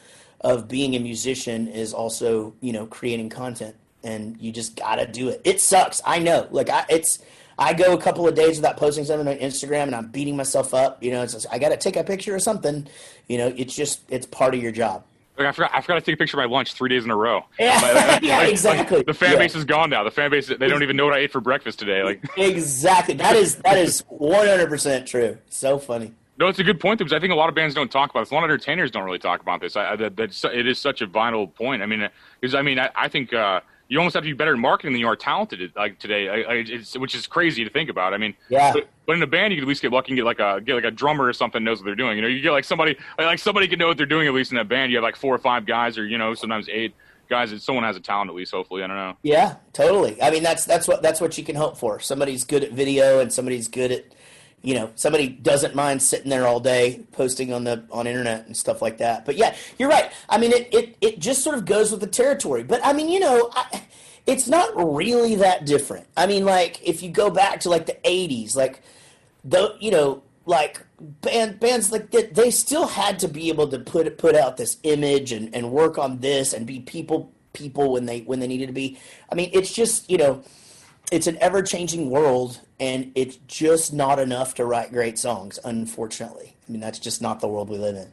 of 0.41 0.67
being 0.67 0.95
a 0.95 0.99
musician 0.99 1.67
is 1.67 1.93
also 1.93 2.53
you 2.61 2.71
know 2.71 2.85
creating 2.85 3.29
content 3.29 3.75
and 4.03 4.39
you 4.39 4.51
just 4.51 4.75
gotta 4.75 5.05
do 5.07 5.29
it 5.29 5.41
it 5.43 5.59
sucks 5.59 6.01
i 6.05 6.19
know 6.19 6.47
like 6.51 6.69
i 6.69 6.85
it's 6.89 7.19
i 7.57 7.73
go 7.73 7.93
a 7.93 7.97
couple 7.97 8.27
of 8.27 8.35
days 8.35 8.57
without 8.57 8.77
posting 8.77 9.03
something 9.03 9.27
on 9.27 9.35
instagram 9.39 9.83
and 9.83 9.95
i'm 9.95 10.07
beating 10.07 10.37
myself 10.37 10.73
up 10.75 11.01
you 11.03 11.09
know 11.11 11.23
it's 11.23 11.33
just, 11.33 11.47
i 11.51 11.57
gotta 11.57 11.75
take 11.77 11.95
a 11.95 12.03
picture 12.03 12.35
or 12.35 12.39
something 12.39 12.87
you 13.27 13.37
know 13.39 13.51
it's 13.57 13.75
just 13.75 14.01
it's 14.09 14.27
part 14.27 14.53
of 14.53 14.61
your 14.61 14.71
job 14.71 15.03
like 15.39 15.45
I 15.45 15.51
forgot, 15.51 15.71
I 15.71 15.81
forgot 15.81 15.95
to 15.95 16.01
take 16.01 16.15
a 16.15 16.17
picture 16.17 16.41
of 16.41 16.49
my 16.49 16.55
lunch 16.55 16.73
three 16.73 16.89
days 16.89 17.05
in 17.05 17.11
a 17.11 17.15
row. 17.15 17.45
Yeah, 17.59 17.79
Like, 17.79 18.23
yeah, 18.23 18.37
like- 18.39 18.49
exactly. 18.49 18.97
like, 18.97 19.05
the 19.05 19.13
fan 19.13 19.33
Yeah. 19.33 19.37
base 19.37 19.53
is 19.53 19.65
gone 19.65 19.87
now. 19.91 20.03
The 20.03 20.09
fan 20.09 20.31
base, 20.31 20.47
they 20.47 20.67
don't 20.67 20.81
even 20.81 20.95
know 20.97 21.05
what 21.05 21.13
I 21.13 21.19
ate 21.19 21.31
for 21.31 21.41
breakfast 21.41 21.77
today. 21.77 22.01
Like, 22.01 22.23
exactly 22.37 23.13
that 23.13 23.35
is 23.35 23.57
that 23.57 23.77
is 23.77 24.01
100% 24.11 25.05
true 25.05 25.37
so 25.47 25.77
funny 25.77 26.13
no, 26.39 26.47
it's 26.47 26.59
a 26.59 26.63
good 26.63 26.79
point 26.79 26.99
because 26.99 27.13
I 27.13 27.19
think 27.19 27.33
a 27.33 27.35
lot 27.35 27.49
of 27.49 27.55
bands 27.55 27.73
don't 27.73 27.91
talk 27.91 28.11
about 28.11 28.21
this. 28.21 28.31
A 28.31 28.33
lot 28.33 28.43
of 28.43 28.49
entertainers 28.49 28.91
don't 28.91 29.03
really 29.03 29.19
talk 29.19 29.41
about 29.41 29.61
this. 29.61 29.75
I, 29.75 29.91
I, 29.91 29.95
that, 29.95 30.15
that's, 30.15 30.43
it 30.45 30.67
is 30.67 30.79
such 30.79 31.01
a 31.01 31.07
vital 31.07 31.47
point. 31.47 31.81
I 31.81 31.85
mean, 31.85 32.07
because 32.39 32.53
I 32.53 32.61
mean, 32.61 32.79
I, 32.79 32.89
I 32.95 33.07
think 33.07 33.33
uh, 33.33 33.61
you 33.87 33.97
almost 33.97 34.13
have 34.13 34.23
to 34.23 34.29
be 34.29 34.33
better 34.33 34.53
in 34.53 34.59
marketing 34.59 34.93
than 34.93 34.99
you 34.99 35.07
are 35.07 35.15
talented. 35.15 35.71
Like 35.75 35.97
today, 35.99 36.29
I, 36.29 36.35
I, 36.35 36.53
it's, 36.67 36.97
which 36.97 37.15
is 37.15 37.25
crazy 37.25 37.63
to 37.63 37.69
think 37.69 37.89
about. 37.89 38.13
I 38.13 38.17
mean, 38.17 38.35
Yeah. 38.49 38.73
But, 38.73 38.87
but 39.05 39.15
in 39.15 39.23
a 39.23 39.27
band, 39.27 39.53
you 39.53 39.57
can 39.57 39.63
at 39.63 39.67
least 39.67 39.81
get 39.81 39.91
lucky 39.91 40.11
and 40.11 40.17
get 40.17 40.25
like 40.25 40.39
a 40.39 40.61
get 40.61 40.75
like 40.75 40.83
a 40.83 40.91
drummer 40.91 41.25
or 41.25 41.33
something 41.33 41.63
knows 41.63 41.79
what 41.79 41.85
they're 41.85 41.95
doing. 41.95 42.17
You 42.17 42.21
know, 42.21 42.27
you 42.27 42.41
get 42.41 42.51
like 42.51 42.65
somebody 42.65 42.97
like, 43.17 43.27
like 43.27 43.39
somebody 43.39 43.67
can 43.67 43.79
know 43.79 43.87
what 43.87 43.97
they're 43.97 44.05
doing 44.05 44.27
at 44.27 44.33
least 44.33 44.51
in 44.51 44.57
that 44.57 44.67
band. 44.67 44.91
You 44.91 44.97
have 44.97 45.03
like 45.03 45.15
four 45.15 45.33
or 45.33 45.39
five 45.39 45.65
guys, 45.65 45.97
or 45.97 46.05
you 46.05 46.17
know, 46.17 46.33
sometimes 46.33 46.67
eight 46.69 46.93
guys. 47.29 47.51
And 47.51 47.61
someone 47.61 47.85
has 47.85 47.95
a 47.95 48.01
talent 48.01 48.29
at 48.29 48.35
least. 48.35 48.51
Hopefully, 48.51 48.83
I 48.83 48.87
don't 48.87 48.97
know. 48.97 49.17
Yeah, 49.23 49.55
totally. 49.71 50.21
I 50.21 50.29
mean, 50.31 50.43
that's 50.43 50.65
that's 50.65 50.87
what 50.87 51.01
that's 51.01 51.21
what 51.21 51.37
you 51.37 51.43
can 51.43 51.55
hope 51.55 51.77
for. 51.77 51.99
Somebody's 51.99 52.43
good 52.43 52.63
at 52.63 52.73
video, 52.73 53.19
and 53.21 53.31
somebody's 53.31 53.69
good 53.69 53.91
at, 53.91 54.05
you 54.63 54.73
know, 54.73 54.91
somebody 54.95 55.29
doesn't 55.29 55.75
mind 55.75 56.01
sitting 56.01 56.29
there 56.29 56.47
all 56.47 56.59
day 56.59 57.05
posting 57.11 57.53
on 57.53 57.63
the 57.63 57.83
on 57.91 58.07
internet 58.07 58.47
and 58.47 58.57
stuff 58.57 58.81
like 58.81 58.97
that. 58.97 59.25
But 59.25 59.37
yeah, 59.37 59.55
you're 59.77 59.89
right. 59.89 60.11
I 60.29 60.37
mean, 60.37 60.51
it 60.51 60.73
it, 60.73 60.97
it 60.99 61.19
just 61.19 61.43
sort 61.43 61.57
of 61.57 61.65
goes 61.65 61.91
with 61.91 62.01
the 62.01 62.07
territory. 62.07 62.63
But 62.63 62.81
I 62.83 62.93
mean, 62.93 63.09
you 63.09 63.19
know, 63.19 63.49
I, 63.53 63.83
it's 64.25 64.47
not 64.47 64.69
really 64.75 65.35
that 65.35 65.65
different. 65.65 66.07
I 66.17 66.27
mean, 66.27 66.43
like 66.43 66.81
if 66.85 67.01
you 67.03 67.09
go 67.09 67.29
back 67.29 67.59
to 67.61 67.69
like 67.69 67.85
the 67.85 67.97
'80s, 68.03 68.55
like 68.55 68.81
the 69.43 69.75
you 69.79 69.91
know 69.91 70.23
like 70.47 70.85
band 70.99 71.59
bands 71.59 71.91
like 71.91 72.09
that 72.11 72.33
they 72.33 72.49
still 72.49 72.87
had 72.87 73.19
to 73.19 73.27
be 73.27 73.49
able 73.49 73.67
to 73.67 73.79
put 73.79 74.17
put 74.17 74.35
out 74.35 74.57
this 74.57 74.77
image 74.83 75.31
and, 75.31 75.53
and 75.53 75.71
work 75.71 75.97
on 75.97 76.19
this 76.19 76.53
and 76.53 76.65
be 76.65 76.79
people 76.79 77.31
people 77.53 77.91
when 77.91 78.05
they 78.05 78.21
when 78.21 78.39
they 78.39 78.47
needed 78.47 78.67
to 78.67 78.73
be 78.73 78.97
i 79.31 79.35
mean 79.35 79.49
it's 79.53 79.73
just 79.73 80.09
you 80.09 80.17
know 80.17 80.41
it's 81.11 81.27
an 81.27 81.37
ever 81.39 81.61
changing 81.61 82.09
world 82.09 82.61
and 82.79 83.11
it's 83.15 83.37
just 83.47 83.93
not 83.93 84.19
enough 84.19 84.53
to 84.55 84.65
write 84.65 84.91
great 84.91 85.17
songs 85.17 85.59
unfortunately 85.63 86.55
i 86.67 86.71
mean 86.71 86.81
that's 86.81 86.99
just 86.99 87.21
not 87.21 87.39
the 87.39 87.47
world 87.47 87.69
we 87.69 87.77
live 87.77 87.95
in 87.95 88.07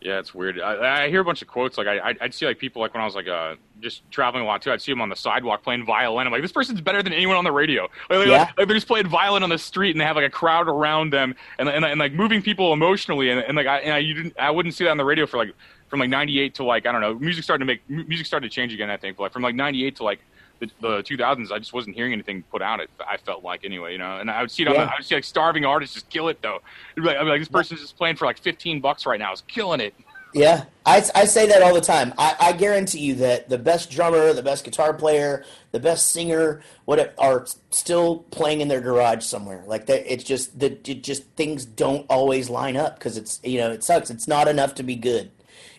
Yeah, 0.00 0.18
it's 0.18 0.34
weird. 0.34 0.60
I, 0.60 1.04
I 1.04 1.08
hear 1.10 1.20
a 1.20 1.24
bunch 1.24 1.42
of 1.42 1.48
quotes. 1.48 1.78
Like 1.78 1.86
I, 1.86 2.14
I'd- 2.20 2.34
see 2.34 2.44
like 2.44 2.58
people 2.58 2.82
like 2.82 2.92
when 2.92 3.00
I 3.00 3.04
was 3.06 3.14
like 3.14 3.28
uh, 3.28 3.54
just 3.80 4.02
traveling 4.10 4.42
a 4.42 4.46
lot 4.48 4.60
too. 4.60 4.72
I'd 4.72 4.82
see 4.82 4.90
them 4.90 5.00
on 5.00 5.08
the 5.08 5.14
sidewalk 5.14 5.62
playing 5.62 5.84
violin. 5.86 6.26
I'm 6.26 6.32
like, 6.32 6.42
this 6.42 6.50
person's 6.50 6.80
better 6.80 7.04
than 7.04 7.12
anyone 7.12 7.36
on 7.36 7.44
the 7.44 7.52
radio. 7.52 7.82
Like, 8.10 8.18
like, 8.18 8.26
Yeah. 8.26 8.50
like, 8.58 8.66
they're 8.66 8.74
just 8.82 8.88
playing 8.88 9.06
violin 9.06 9.44
on 9.44 9.50
the 9.50 9.58
street 9.58 9.92
and 9.92 10.00
they 10.00 10.04
have 10.04 10.16
like 10.16 10.26
a 10.26 10.36
crowd 10.42 10.66
around 10.66 11.12
them 11.12 11.36
and 11.60 11.68
and, 11.68 11.84
and 11.84 12.00
like 12.00 12.14
moving 12.14 12.42
people 12.42 12.72
emotionally. 12.72 13.30
And, 13.30 13.38
and 13.46 13.54
like 13.56 13.68
I, 13.68 13.78
and 13.78 13.94
I 13.94 13.98
you 13.98 14.14
didn't 14.14 14.34
I 14.40 14.50
wouldn't 14.50 14.74
see 14.74 14.82
that 14.82 14.90
on 14.90 14.96
the 14.96 15.04
radio 15.04 15.24
for 15.24 15.36
like 15.36 15.54
from 15.88 16.00
like 16.00 16.10
'98 16.10 16.56
to 16.56 16.64
like 16.64 16.84
I 16.86 16.90
don't 16.90 17.00
know. 17.00 17.14
Music 17.14 17.44
started 17.44 17.60
to 17.60 17.66
make 17.66 17.88
music 17.88 18.26
started 18.26 18.50
to 18.50 18.52
change 18.52 18.74
again. 18.74 18.90
I 18.90 18.96
think 18.96 19.20
like 19.20 19.32
from 19.32 19.42
like 19.42 19.54
'98 19.54 19.94
to 19.96 20.02
like 20.02 20.18
the, 20.66 20.70
the 20.80 21.02
2000s, 21.02 21.50
I 21.50 21.58
just 21.58 21.72
wasn't 21.72 21.96
hearing 21.96 22.12
anything 22.12 22.42
put 22.50 22.62
out. 22.62 22.80
It 22.80 22.90
I 23.06 23.16
felt 23.16 23.42
like 23.42 23.64
anyway, 23.64 23.92
you 23.92 23.98
know. 23.98 24.18
And 24.18 24.30
I 24.30 24.40
would 24.40 24.50
see 24.50 24.62
it 24.62 24.68
on 24.68 24.74
Yeah. 24.74 24.82
I 24.84 24.94
would 24.98 25.04
see 25.04 25.14
like 25.14 25.24
starving 25.24 25.64
artists 25.64 25.94
just 25.94 26.08
kill 26.10 26.28
it 26.28 26.40
though. 26.42 26.60
Like, 26.96 27.16
I'd 27.16 27.24
be 27.24 27.30
like 27.30 27.40
this 27.40 27.48
person's 27.48 27.80
just 27.80 27.96
playing 27.96 28.16
for 28.16 28.26
like 28.26 28.38
15 28.38 28.80
bucks 28.80 29.06
right 29.06 29.18
now. 29.18 29.32
It's 29.32 29.42
killing 29.42 29.80
it. 29.80 29.94
Yeah, 30.34 30.64
I, 30.86 31.04
I 31.14 31.26
say 31.26 31.46
that 31.48 31.60
all 31.60 31.74
the 31.74 31.82
time. 31.82 32.14
I, 32.16 32.34
I 32.40 32.52
guarantee 32.52 33.00
you 33.00 33.14
that 33.16 33.50
the 33.50 33.58
best 33.58 33.90
drummer, 33.90 34.32
the 34.32 34.42
best 34.42 34.64
guitar 34.64 34.94
player, 34.94 35.44
the 35.72 35.78
best 35.80 36.10
singer, 36.10 36.62
what 36.86 37.14
are 37.18 37.44
still 37.70 38.20
playing 38.30 38.62
in 38.62 38.68
their 38.68 38.80
garage 38.80 39.24
somewhere. 39.24 39.62
Like 39.66 39.84
that, 39.86 40.10
it's 40.10 40.24
just 40.24 40.58
that 40.60 40.88
it 40.88 41.02
just 41.02 41.24
things 41.36 41.66
don't 41.66 42.06
always 42.08 42.48
line 42.48 42.78
up 42.78 42.98
because 42.98 43.18
it's 43.18 43.40
you 43.44 43.58
know 43.58 43.72
it 43.72 43.84
sucks. 43.84 44.08
It's 44.08 44.26
not 44.26 44.48
enough 44.48 44.74
to 44.76 44.82
be 44.82 44.96
good. 44.96 45.30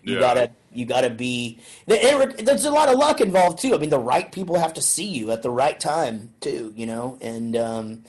You 0.03 0.15
Yeah. 0.15 0.19
gotta 0.19 0.51
you 0.75 0.85
gotta 0.85 1.09
be. 1.09 1.59
There's 1.85 2.65
a 2.65 2.71
lot 2.71 2.89
of 2.89 2.97
luck 2.97 3.21
involved 3.21 3.59
too. 3.59 3.73
I 3.73 3.77
mean, 3.77 3.89
the 3.89 3.99
right 3.99 4.31
people 4.31 4.59
have 4.59 4.73
to 4.73 4.81
see 4.81 5.05
you 5.05 5.31
at 5.31 5.41
the 5.43 5.49
right 5.49 5.79
time 5.79 6.33
too. 6.41 6.73
You 6.75 6.85
know, 6.85 7.17
and 7.21 7.55
um, 7.55 8.03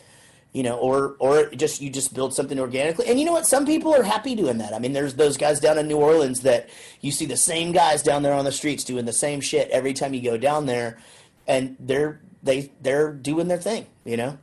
you 0.52 0.62
know, 0.62 0.76
or 0.78 1.16
or 1.18 1.50
just 1.50 1.80
you 1.80 1.90
just 1.90 2.14
build 2.14 2.32
something 2.32 2.58
organically. 2.58 3.06
And 3.06 3.18
you 3.18 3.26
know 3.26 3.32
what? 3.32 3.46
Some 3.46 3.66
people 3.66 3.94
are 3.94 4.02
happy 4.02 4.34
doing 4.34 4.58
that. 4.58 4.72
I 4.72 4.78
mean, 4.78 4.92
there's 4.92 5.14
those 5.14 5.36
guys 5.36 5.60
down 5.60 5.78
in 5.78 5.88
New 5.88 5.98
Orleans 5.98 6.40
that 6.40 6.70
you 7.00 7.10
see 7.10 7.26
the 7.26 7.36
same 7.36 7.72
guys 7.72 8.02
down 8.02 8.22
there 8.22 8.34
on 8.34 8.44
the 8.44 8.52
streets 8.52 8.84
doing 8.84 9.04
the 9.04 9.12
same 9.12 9.40
shit 9.40 9.68
every 9.70 9.92
time 9.92 10.14
you 10.14 10.22
go 10.22 10.38
down 10.38 10.66
there, 10.66 10.98
and 11.46 11.76
they're 11.80 12.20
they 12.42 12.70
they're 12.82 13.12
doing 13.12 13.48
their 13.48 13.58
thing. 13.58 13.86
You 14.04 14.16
know? 14.16 14.38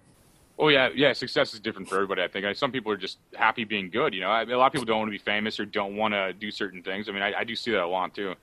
Oh 0.62 0.68
yeah, 0.68 0.90
yeah. 0.96 1.12
Success 1.14 1.56
is 1.56 1.60
different 1.60 1.90
for 1.90 1.96
everybody. 1.96 2.22
I 2.22 2.28
think. 2.28 2.46
I, 2.46 2.54
some 2.54 2.72
people 2.72 2.92
are 2.92 2.98
just 2.98 3.18
happy 3.36 3.64
being 3.64 3.90
good. 3.90 4.14
You 4.14 4.22
know, 4.22 4.30
I, 4.30 4.44
a 4.44 4.46
lot 4.58 4.68
of 4.68 4.72
people 4.74 4.86
don't 4.86 5.00
want 5.00 5.08
to 5.08 5.12
be 5.12 5.18
famous 5.18 5.60
or 5.60 5.66
don't 5.66 5.96
want 5.96 6.14
to 6.14 6.34
do 6.34 6.52
certain 6.52 6.84
things. 6.84 7.10
I 7.10 7.14
mean, 7.14 7.24
I, 7.24 7.34
I 7.40 7.44
do 7.44 7.56
see 7.56 7.72
that 7.72 7.82
a 7.82 7.88
lot 7.88 8.14
too. 8.14 8.36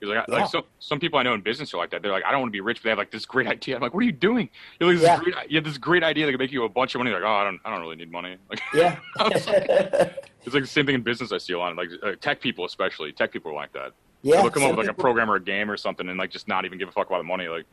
'Cause 0.00 0.08
like, 0.10 0.26
Yeah. 0.28 0.34
like 0.40 0.50
some 0.50 0.64
some 0.78 1.00
people 1.00 1.18
I 1.18 1.22
know 1.22 1.32
in 1.32 1.40
business 1.40 1.72
are 1.72 1.78
like 1.78 1.88
that. 1.90 2.02
They're 2.02 2.12
like, 2.12 2.24
I 2.26 2.32
don't 2.32 2.40
want 2.42 2.50
to 2.50 2.52
be 2.52 2.60
rich, 2.60 2.78
but 2.78 2.84
they 2.84 2.88
have 2.90 2.98
like 2.98 3.10
this 3.10 3.24
great 3.24 3.46
idea. 3.46 3.76
I'm 3.76 3.80
like, 3.82 3.94
what 3.94 4.00
are 4.02 4.06
you 4.06 4.12
doing? 4.12 4.50
You 4.78 4.88
have, 4.88 4.94
like, 4.94 5.00
this 5.00 5.06
Yeah. 5.08 5.18
great, 5.38 5.50
you 5.50 5.56
have 5.56 5.64
this 5.64 5.78
great 5.78 6.02
idea 6.04 6.26
that 6.26 6.32
could 6.32 6.40
make 6.40 6.52
you 6.52 6.64
a 6.64 6.68
bunch 6.68 6.94
of 6.94 6.98
money. 6.98 7.12
Like, 7.12 7.22
oh, 7.22 7.28
I 7.32 7.44
don't, 7.44 7.58
I 7.64 7.70
don't 7.70 7.80
really 7.80 7.96
need 7.96 8.12
money. 8.12 8.36
Like, 8.50 8.60
Yeah. 8.74 8.98
it's 9.20 10.52
like 10.52 10.64
the 10.64 10.66
same 10.66 10.84
thing 10.84 10.96
in 10.96 11.02
business. 11.02 11.32
I 11.32 11.38
see 11.38 11.54
a 11.54 11.58
lot. 11.58 11.72
of 11.72 11.78
Like 11.78 11.88
uh, 12.02 12.12
tech 12.20 12.42
people, 12.42 12.66
especially 12.66 13.12
tech 13.12 13.32
people 13.32 13.52
are 13.52 13.54
like 13.54 13.72
that. 13.72 13.92
yeah. 14.22 14.42
They'll 14.42 14.50
come 14.50 14.64
up 14.64 14.70
with 14.76 14.86
like 14.86 14.94
a 14.94 15.00
program 15.00 15.30
or 15.30 15.36
a 15.36 15.40
game 15.40 15.70
or 15.70 15.78
something, 15.78 16.08
and 16.10 16.18
like 16.18 16.30
just 16.30 16.46
not 16.46 16.66
even 16.66 16.76
give 16.78 16.88
a 16.88 16.92
fuck 16.92 17.06
about 17.06 17.18
the 17.18 17.24
money. 17.24 17.48
Like, 17.48 17.64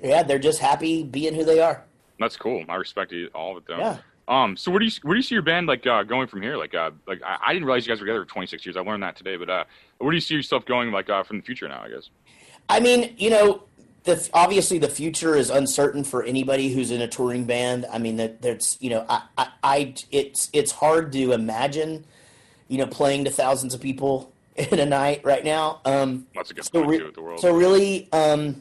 Yeah, 0.00 0.22
they're 0.22 0.38
just 0.38 0.60
happy 0.60 1.02
being 1.02 1.34
who 1.34 1.42
they 1.44 1.58
are. 1.58 1.82
That's 2.18 2.36
cool. 2.36 2.64
I 2.68 2.74
respect 2.76 3.12
it- 3.12 3.32
all 3.34 3.56
of 3.56 3.62
it 3.62 3.66
though. 3.68 3.78
Yeah. 3.78 3.98
Um, 4.28 4.56
so 4.56 4.72
where 4.72 4.80
do 4.80 4.86
you 4.86 4.90
where 5.02 5.14
do 5.14 5.18
you 5.18 5.22
see 5.22 5.34
your 5.36 5.42
band 5.42 5.68
like 5.68 5.86
uh, 5.86 6.02
going 6.02 6.26
from 6.26 6.42
here? 6.42 6.56
Like, 6.56 6.74
uh, 6.74 6.90
like 7.06 7.22
I, 7.24 7.38
I 7.46 7.52
didn't 7.52 7.66
realize 7.66 7.86
you 7.86 7.92
guys 7.92 8.00
were 8.00 8.06
together 8.06 8.24
for 8.24 8.30
26 8.30 8.66
years. 8.66 8.76
I 8.76 8.80
learned 8.80 9.02
that 9.04 9.14
today. 9.16 9.36
But 9.36 9.48
uh, 9.48 9.64
where 9.98 10.10
do 10.10 10.16
you 10.16 10.20
see 10.20 10.34
yourself 10.34 10.64
going 10.66 10.90
like 10.90 11.08
uh, 11.08 11.22
from 11.22 11.36
the 11.36 11.42
future 11.44 11.68
now? 11.68 11.82
I 11.82 11.90
guess. 11.90 12.10
I 12.68 12.80
mean, 12.80 13.14
you 13.18 13.30
know, 13.30 13.62
the 14.02 14.28
obviously 14.34 14.78
the 14.78 14.88
future 14.88 15.36
is 15.36 15.48
uncertain 15.48 16.02
for 16.02 16.24
anybody 16.24 16.72
who's 16.72 16.90
in 16.90 17.00
a 17.02 17.06
touring 17.06 17.44
band. 17.44 17.86
I 17.92 17.98
mean, 17.98 18.16
that 18.16 18.42
that's 18.42 18.76
you 18.80 18.90
know, 18.90 19.06
I, 19.08 19.22
I, 19.38 19.48
I 19.62 19.94
it's 20.10 20.50
it's 20.52 20.72
hard 20.72 21.12
to 21.12 21.30
imagine, 21.32 22.04
you 22.66 22.78
know, 22.78 22.86
playing 22.86 23.26
to 23.26 23.30
thousands 23.30 23.74
of 23.74 23.80
people 23.80 24.32
in 24.56 24.80
a 24.80 24.86
night 24.86 25.20
right 25.24 25.44
now. 25.44 25.80
Um, 25.84 26.26
That's 26.34 26.50
a 26.50 26.54
good 26.54 26.64
so, 26.64 26.70
point 26.72 26.88
re- 26.88 26.98
too 26.98 27.04
with 27.06 27.14
the 27.14 27.22
world. 27.22 27.38
so 27.40 27.54
really, 27.54 28.08
um, 28.12 28.60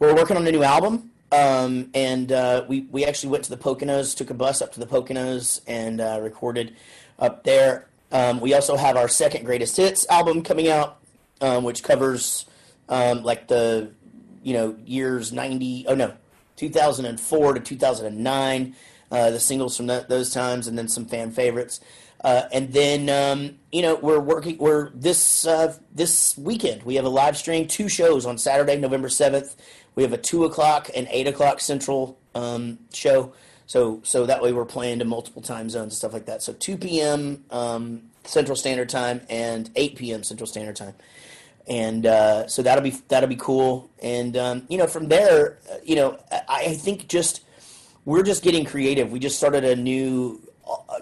we're 0.00 0.14
working 0.16 0.36
on 0.36 0.46
a 0.46 0.50
new 0.50 0.62
album, 0.64 1.10
um, 1.36 1.90
and 1.94 2.32
uh, 2.32 2.64
we 2.68 2.82
we 2.90 3.04
actually 3.04 3.30
went 3.30 3.44
to 3.44 3.50
the 3.50 3.56
Poconos, 3.56 4.16
took 4.16 4.30
a 4.30 4.34
bus 4.34 4.62
up 4.62 4.72
to 4.72 4.80
the 4.80 4.86
Poconos, 4.86 5.60
and 5.66 6.00
uh, 6.00 6.18
recorded 6.22 6.74
up 7.18 7.44
there. 7.44 7.88
Um, 8.12 8.40
we 8.40 8.54
also 8.54 8.76
have 8.76 8.96
our 8.96 9.08
second 9.08 9.44
greatest 9.44 9.76
hits 9.76 10.06
album 10.08 10.42
coming 10.42 10.68
out, 10.68 10.98
um, 11.40 11.64
which 11.64 11.82
covers 11.82 12.46
um, 12.88 13.22
like 13.22 13.48
the 13.48 13.90
you 14.42 14.52
know 14.52 14.76
years 14.84 15.32
90 15.32 15.86
oh 15.88 15.94
no 15.94 16.14
2004 16.54 17.54
to 17.54 17.60
2009 17.60 18.76
uh, 19.10 19.30
the 19.30 19.40
singles 19.40 19.76
from 19.76 19.86
those 19.86 20.30
times 20.32 20.68
and 20.68 20.78
then 20.78 20.88
some 20.88 21.04
fan 21.04 21.32
favorites 21.32 21.80
uh, 22.22 22.42
and 22.52 22.72
then 22.72 23.08
um, 23.10 23.58
you 23.72 23.82
know 23.82 23.96
we're 23.96 24.20
working 24.20 24.56
we're 24.58 24.90
this 24.90 25.46
uh, 25.46 25.76
this 25.92 26.38
weekend 26.38 26.84
we 26.84 26.94
have 26.94 27.04
a 27.04 27.08
live 27.08 27.36
stream 27.36 27.66
two 27.66 27.88
shows 27.88 28.24
on 28.24 28.38
saturday 28.38 28.76
november 28.76 29.08
7th 29.08 29.56
we 29.96 30.04
have 30.04 30.12
a 30.12 30.18
2 30.18 30.44
o'clock 30.44 30.88
and 30.94 31.08
8 31.10 31.26
o'clock 31.26 31.60
central 31.60 32.18
um, 32.34 32.78
show 32.92 33.32
so 33.66 34.00
so 34.04 34.26
that 34.26 34.40
way 34.40 34.52
we're 34.52 34.64
playing 34.64 35.00
to 35.00 35.04
multiple 35.04 35.42
time 35.42 35.68
zones 35.68 35.84
and 35.84 35.92
stuff 35.92 36.12
like 36.12 36.26
that 36.26 36.42
so 36.42 36.52
2 36.52 36.76
p.m 36.76 37.44
um, 37.50 38.02
central 38.24 38.54
standard 38.54 38.88
time 38.88 39.20
and 39.28 39.70
8 39.74 39.96
p.m 39.96 40.22
central 40.22 40.46
standard 40.46 40.76
time 40.76 40.94
and 41.66 42.06
uh, 42.06 42.46
so 42.46 42.62
that'll 42.62 42.84
be 42.84 42.94
that'll 43.08 43.28
be 43.28 43.36
cool. 43.36 43.90
And 44.02 44.36
um, 44.36 44.62
you 44.68 44.78
know, 44.78 44.86
from 44.86 45.08
there, 45.08 45.58
uh, 45.70 45.76
you 45.84 45.96
know, 45.96 46.18
I, 46.30 46.42
I, 46.48 46.74
think 46.74 47.08
just 47.08 47.42
we're 48.04 48.22
just 48.22 48.42
getting 48.42 48.64
creative. 48.64 49.10
We 49.10 49.18
just 49.18 49.36
started 49.36 49.64
a 49.64 49.74
new 49.74 50.40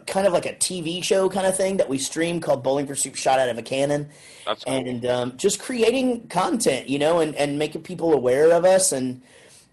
kind 0.07 0.27
of 0.27 0.33
like 0.33 0.47
a 0.47 0.55
TV 0.55 1.03
show 1.03 1.29
kind 1.29 1.47
of 1.47 1.57
thing 1.57 1.79
that 1.79 1.89
we 1.89 1.99
stream 1.99 2.41
called 2.41 2.63
Bowling 2.63 2.87
for 2.87 2.95
Soup 2.95 3.15
Shot 3.15 3.39
Out 3.39 3.49
of 3.49 3.59
a 3.59 3.63
Cannon. 3.63 4.09
Cool. 4.45 4.57
And 4.67 5.07
um, 5.07 5.37
just 5.37 5.61
creating 5.61 6.29
content, 6.29 6.89
you 6.89 6.99
know, 6.99 7.21
and, 7.21 7.35
and 7.37 7.59
making 7.59 7.83
people 7.83 8.13
aware 8.13 8.51
of 8.51 8.65
us 8.65 8.93
and 8.93 9.23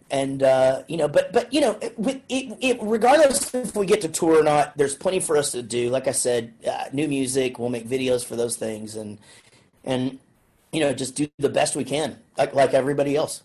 and 0.09 0.43
uh, 0.43 0.83
you 0.87 0.97
know, 0.97 1.07
but 1.07 1.31
but 1.31 1.51
you 1.53 1.61
know, 1.61 1.77
it, 1.81 1.95
it, 2.27 2.57
it, 2.59 2.77
regardless 2.81 3.53
if 3.53 3.75
we 3.75 3.85
get 3.85 4.01
to 4.01 4.09
tour 4.09 4.39
or 4.39 4.43
not, 4.43 4.77
there's 4.77 4.93
plenty 4.93 5.21
for 5.21 5.37
us 5.37 5.53
to 5.53 5.61
do. 5.61 5.89
Like 5.89 6.07
I 6.07 6.11
said, 6.11 6.53
uh, 6.67 6.85
new 6.91 7.07
music, 7.07 7.57
we'll 7.57 7.69
make 7.69 7.87
videos 7.87 8.25
for 8.25 8.35
those 8.35 8.57
things, 8.57 8.97
and 8.97 9.17
and 9.85 10.19
you 10.73 10.81
know, 10.81 10.93
just 10.93 11.15
do 11.15 11.29
the 11.39 11.49
best 11.49 11.77
we 11.77 11.85
can, 11.85 12.17
like 12.37 12.53
like 12.53 12.73
everybody 12.73 13.15
else. 13.15 13.41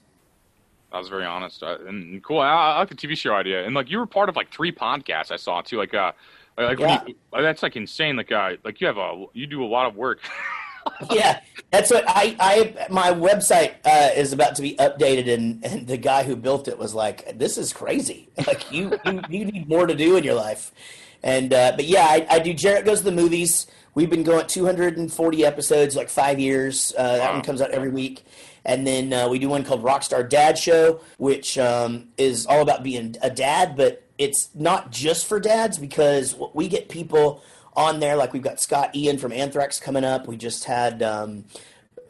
I 0.92 0.98
was 0.98 1.08
very 1.08 1.24
honest 1.24 1.62
uh, 1.62 1.78
and 1.86 2.22
cool. 2.22 2.40
I, 2.40 2.48
I, 2.48 2.78
like 2.78 2.88
the 2.88 2.94
TV 2.94 3.16
show 3.16 3.34
idea, 3.34 3.64
and 3.64 3.74
like 3.74 3.90
you 3.90 3.98
were 3.98 4.06
part 4.06 4.28
of 4.28 4.36
like 4.36 4.52
three 4.52 4.72
podcasts 4.72 5.30
I 5.30 5.36
saw 5.36 5.60
too. 5.60 5.78
Like, 5.78 5.94
uh, 5.94 6.12
like 6.56 6.78
yeah. 6.78 7.02
you, 7.06 7.14
that's 7.32 7.62
like 7.62 7.76
insane. 7.76 8.16
Like, 8.16 8.32
uh, 8.32 8.52
like 8.64 8.80
you 8.80 8.86
have 8.86 8.96
a 8.96 9.26
you 9.32 9.46
do 9.46 9.64
a 9.64 9.66
lot 9.66 9.86
of 9.86 9.96
work. 9.96 10.20
yeah, 11.10 11.40
that's 11.70 11.90
what 11.90 12.04
I 12.06 12.36
I 12.38 12.86
my 12.88 13.10
website 13.10 13.74
uh, 13.84 14.10
is 14.14 14.32
about 14.32 14.54
to 14.56 14.62
be 14.62 14.76
updated, 14.76 15.32
and 15.32 15.64
and 15.64 15.86
the 15.86 15.96
guy 15.96 16.22
who 16.22 16.36
built 16.36 16.68
it 16.68 16.78
was 16.78 16.94
like, 16.94 17.38
"This 17.38 17.58
is 17.58 17.72
crazy. 17.72 18.28
Like, 18.46 18.70
you 18.70 18.98
you, 19.04 19.20
you 19.28 19.44
need 19.44 19.68
more 19.68 19.86
to 19.86 19.94
do 19.94 20.16
in 20.16 20.24
your 20.24 20.34
life." 20.34 20.72
And 21.22 21.52
uh, 21.52 21.72
but 21.74 21.86
yeah, 21.86 22.06
I, 22.08 22.26
I 22.30 22.38
do. 22.38 22.54
Jaret 22.54 22.84
goes 22.84 22.98
to 22.98 23.04
the 23.04 23.12
movies. 23.12 23.66
We've 23.94 24.10
been 24.10 24.24
going 24.24 24.46
240 24.46 25.44
episodes, 25.44 25.96
like 25.96 26.10
five 26.10 26.38
years. 26.38 26.92
Uh, 26.96 27.16
that 27.16 27.32
one 27.32 27.42
comes 27.42 27.62
out 27.62 27.70
every 27.70 27.88
week. 27.88 28.24
And 28.66 28.84
then 28.84 29.12
uh, 29.12 29.28
we 29.28 29.38
do 29.38 29.48
one 29.48 29.64
called 29.64 29.82
Rockstar 29.84 30.28
Dad 30.28 30.58
Show, 30.58 31.00
which 31.18 31.56
um, 31.56 32.08
is 32.18 32.46
all 32.46 32.60
about 32.60 32.82
being 32.82 33.16
a 33.22 33.30
dad, 33.30 33.76
but 33.76 34.02
it's 34.18 34.50
not 34.54 34.90
just 34.90 35.26
for 35.26 35.38
dads 35.38 35.78
because 35.78 36.34
we 36.52 36.66
get 36.66 36.88
people 36.88 37.42
on 37.74 38.00
there. 38.00 38.16
Like 38.16 38.32
we've 38.32 38.42
got 38.42 38.60
Scott 38.60 38.94
Ian 38.94 39.18
from 39.18 39.32
Anthrax 39.32 39.78
coming 39.78 40.04
up. 40.04 40.26
We 40.26 40.36
just 40.36 40.64
had. 40.64 41.02
Um, 41.02 41.44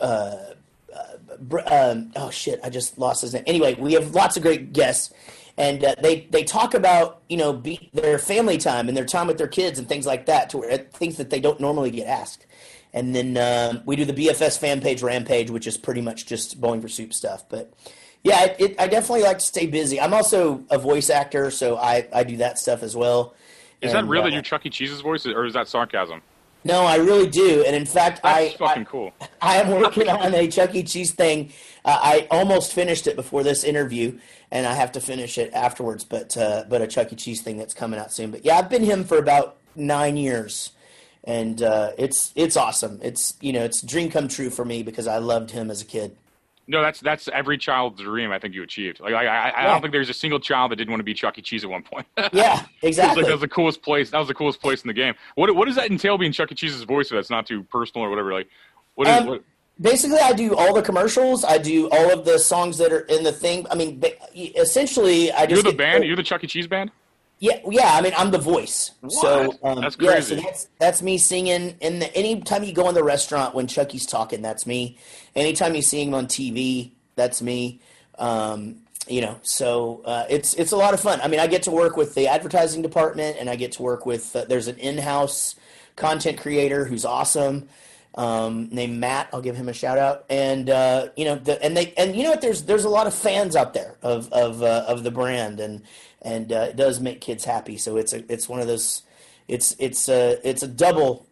uh, 0.01 0.37
uh 0.95 1.63
um, 1.67 2.13
oh 2.17 2.31
shit! 2.31 2.59
I 2.65 2.71
just 2.71 2.99
lost 2.99 3.21
his 3.21 3.35
name. 3.35 3.45
Anyway, 3.47 3.75
we 3.75 3.93
have 3.93 4.15
lots 4.15 4.39
of 4.39 4.43
great 4.43 4.73
guests, 4.73 5.13
and 5.59 5.85
uh, 5.85 5.95
they 6.01 6.27
they 6.31 6.43
talk 6.43 6.73
about 6.73 7.21
you 7.29 7.37
know 7.37 7.53
be, 7.53 7.91
their 7.93 8.19
family 8.19 8.57
time 8.57 8.89
and 8.89 8.97
their 8.97 9.05
time 9.05 9.27
with 9.27 9.37
their 9.37 9.47
kids 9.47 9.79
and 9.79 9.87
things 9.87 10.07
like 10.07 10.25
that 10.25 10.49
to 10.51 10.59
where 10.59 10.79
things 10.79 11.19
that 11.19 11.29
they 11.29 11.41
don't 11.41 11.61
normally 11.61 11.91
get 11.91 12.07
asked 12.07 12.47
and 12.97 13.15
then 13.15 13.37
um, 13.37 13.83
we 13.87 13.95
do 13.95 14.05
the 14.05 14.13
bfs 14.13 14.59
fan 14.59 14.81
page 14.81 15.03
rampage 15.03 15.51
which 15.51 15.67
is 15.67 15.77
pretty 15.77 16.01
much 16.01 16.27
just 16.27 16.61
bowling 16.61 16.81
for 16.81 16.89
soup 16.89 17.15
stuff 17.15 17.49
but 17.49 17.73
yeah 18.25 18.45
it, 18.45 18.57
it, 18.59 18.81
i 18.81 18.89
definitely 18.89 19.23
like 19.23 19.39
to 19.39 19.45
stay 19.45 19.67
busy 19.67 20.01
i'm 20.01 20.13
also 20.13 20.65
a 20.71 20.79
voice 20.79 21.11
actor 21.11 21.51
so 21.51 21.77
i, 21.77 22.09
I 22.13 22.25
do 22.25 22.39
that 22.39 22.59
stuff 22.59 22.83
as 22.83 22.97
well 22.97 23.35
is 23.81 23.93
and, 23.93 24.09
that 24.09 24.11
real 24.11 24.23
uh, 24.23 24.31
that 24.31 24.45
chuck 24.45 24.67
e 24.67 24.71
cheese's 24.71 25.01
voice 25.01 25.25
or 25.27 25.45
is 25.45 25.55
that 25.55 25.69
sarcasm 25.69 26.23
no, 26.67 26.85
I 26.85 26.97
really 26.97 27.29
do, 27.29 27.63
and 27.65 27.77
in 27.77 27.87
fact, 27.87 28.23
That's 28.25 28.55
I 28.55 28.57
fucking 28.57 28.83
I, 28.83 28.87
cool. 28.87 29.13
I 29.41 29.57
am 29.59 29.71
working 29.71 30.09
on 30.09 30.35
a 30.35 30.49
Chuck 30.49 30.75
E. 30.75 30.83
Cheese 30.83 31.13
thing. 31.13 31.53
Uh, 31.85 31.97
I 32.03 32.27
almost 32.29 32.73
finished 32.73 33.07
it 33.07 33.15
before 33.15 33.45
this 33.45 33.63
interview, 33.63 34.19
and 34.51 34.67
I 34.67 34.75
have 34.75 34.91
to 34.93 35.01
finish 35.01 35.39
it 35.39 35.53
afterwards. 35.53 36.03
But 36.03 36.37
uh, 36.37 36.65
but 36.69 36.83
a 36.83 36.89
Chuck 36.89 37.13
E. 37.13 37.17
Cheese 37.17 37.41
thing 37.41 37.57
that's 37.57 37.73
coming 37.73 38.01
out 38.01 38.13
soon. 38.13 38.33
But 38.33 38.45
yeah, 38.45 38.59
I've 38.59 38.69
been 38.69 38.83
him 38.83 39.05
for 39.05 39.17
about 39.19 39.59
nine 39.77 40.17
years, 40.17 40.73
and 41.27 41.61
uh, 41.63 41.91
it's 41.99 42.33
it's 42.37 42.57
awesome. 42.57 43.01
It's 43.03 43.35
you 43.41 43.53
know 43.53 43.65
it's 43.65 43.83
dream 43.83 44.11
come 44.11 44.29
true 44.29 44.49
for 44.49 44.65
me 44.65 44.83
because 44.83 45.07
I 45.07 45.19
loved 45.19 45.51
him 45.51 45.71
as 45.71 45.83
a 45.83 45.85
kid. 45.85 46.17
No, 46.69 46.83
that's 46.83 47.01
that's 47.01 47.29
every 47.29 47.59
child's 47.59 48.01
dream. 48.01 48.33
I 48.33 48.39
think 48.39 48.55
you 48.55 48.63
achieved. 48.63 49.01
Like 49.01 49.15
I, 49.15 49.27
I, 49.27 49.63
I 49.63 49.67
don't 49.67 49.81
think 49.81 49.93
there's 49.93 50.09
a 50.09 50.15
single 50.15 50.41
child 50.41 50.73
that 50.73 50.77
didn't 50.77 50.91
want 50.91 51.01
to 51.01 51.05
be 51.05 51.15
Chuck 51.15 51.39
E. 51.39 51.43
Cheese 51.43 51.63
at 51.63 51.71
one 51.71 51.83
point. 51.83 52.07
yeah, 52.33 52.65
exactly. 52.83 53.23
Like, 53.23 53.29
that 53.29 53.35
was 53.35 53.41
the 53.41 53.49
coolest 53.49 53.83
place. 53.83 54.11
That 54.11 54.19
was 54.19 54.29
the 54.29 54.35
coolest 54.35 54.61
place 54.61 54.83
in 54.83 54.89
the 54.89 54.95
game. 54.95 55.15
What 55.35 55.55
what 55.55 55.67
does 55.67 55.77
that 55.77 55.91
entail 55.91 56.17
being 56.19 56.33
Chuck 56.33 56.51
E. 56.51 56.55
Cheese's 56.55 56.83
voice? 56.83 57.07
If 57.07 57.13
that's 57.13 57.31
not 57.31 57.47
too 57.47 57.63
personal 57.65 58.07
or 58.07 58.11
whatever. 58.11 58.33
Like, 58.33 58.49
what 58.95 59.09
is 59.09 59.15
um, 59.15 59.27
what? 59.27 59.45
Basically, 59.81 60.19
I 60.19 60.33
do 60.33 60.57
all 60.57 60.75
the 60.75 60.83
commercials. 60.83 61.45
I 61.45 61.59
do 61.59 61.89
all 61.91 62.11
of 62.11 62.25
the 62.25 62.39
songs 62.39 62.79
that 62.79 62.93
are 62.93 63.01
in 63.01 63.25
the 63.25 63.33
thing. 63.33 63.67
I 63.71 63.75
mean, 63.75 64.03
essentially, 64.35 65.31
I 65.31 65.47
just 65.47 65.63
you're 65.63 65.71
the 65.71 65.77
band. 65.77 66.05
You're 66.05 66.17
the 66.17 66.23
Chuck 66.23 66.43
E. 66.43 66.47
Cheese 66.47 66.67
band. 66.67 66.91
Yeah, 67.39 67.61
yeah. 67.69 67.93
I 67.93 68.01
mean, 68.01 68.13
I'm 68.17 68.31
the 68.31 68.39
voice. 68.39 68.93
What? 69.01 69.13
So 69.13 69.55
um, 69.63 69.81
that's 69.81 69.97
crazy. 69.97 70.37
Yeah, 70.37 70.41
so 70.41 70.47
that's 70.47 70.69
that's 70.79 71.03
me 71.03 71.19
singing. 71.19 71.77
And 71.83 72.03
anytime 72.15 72.65
you 72.65 72.73
go 72.73 72.89
in 72.89 72.95
the 72.95 73.05
restaurant 73.05 73.55
when 73.55 73.67
Chucky's 73.67 74.07
talking, 74.07 74.41
that's 74.41 74.67
me. 74.67 74.99
Anytime 75.35 75.75
you 75.75 75.83
see 75.83 76.03
him 76.03 76.15
on 76.15 76.27
TV, 76.27 76.93
that's 77.15 77.43
me. 77.43 77.81
Um, 78.19 78.77
you 79.07 79.21
know, 79.21 79.39
so 79.43 80.03
uh, 80.05 80.25
it's 80.31 80.55
it's 80.55 80.73
a 80.73 80.77
lot 80.77 80.95
of 80.95 81.01
fun. 81.01 81.21
I 81.21 81.29
mean, 81.29 81.41
I 81.41 81.47
get 81.47 81.65
to 81.65 81.71
work 81.71 81.97
with 81.97 82.15
the 82.15 82.27
advertising 82.29 82.83
department, 82.83 83.37
and 83.39 83.51
I 83.51 83.57
get 83.57 83.73
to 83.73 83.83
work 83.83 84.07
with. 84.07 84.35
Uh, 84.35 84.45
there's 84.47 84.69
an 84.69 84.79
in-house 84.79 85.57
content 85.95 86.39
creator 86.39 86.85
who's 86.85 87.05
awesome 87.05 87.69
um, 88.17 88.69
named 88.71 88.99
Matt. 88.99 89.29
I'll 89.33 89.43
give 89.43 89.57
him 89.57 89.69
a 89.69 89.73
shout 89.73 89.99
out. 89.99 90.25
And 90.31 90.71
uh, 90.71 91.09
you 91.17 91.25
know, 91.25 91.37
the, 91.37 91.63
and 91.63 91.77
they 91.77 91.93
and 91.95 92.17
you 92.17 92.25
know 92.25 92.31
what? 92.31 92.41
There's 92.41 92.63
there's 92.63 92.85
a 92.85 92.89
lot 92.89 93.07
of 93.07 93.15
fans 93.15 93.57
out 93.57 93.75
there 93.75 93.97
of 94.03 94.33
of 94.33 94.63
uh, 94.63 94.85
of 94.89 95.05
the 95.05 95.11
brand, 95.11 95.61
and 95.61 95.83
and 96.23 96.53
uh, 96.53 96.67
it 96.71 96.77
does 96.77 97.01
make 97.01 97.21
kids 97.21 97.45
happy. 97.45 97.77
So 97.77 97.97
it's 97.97 98.13
a 98.13 98.31
it's 98.33 98.49
one 98.49 98.61
of 98.61 98.67
those. 98.67 99.03
It's 99.49 99.77
it's 99.79 100.09
a 100.09 100.39
it's 100.49 100.63
a 100.63 100.69
double 100.69 101.27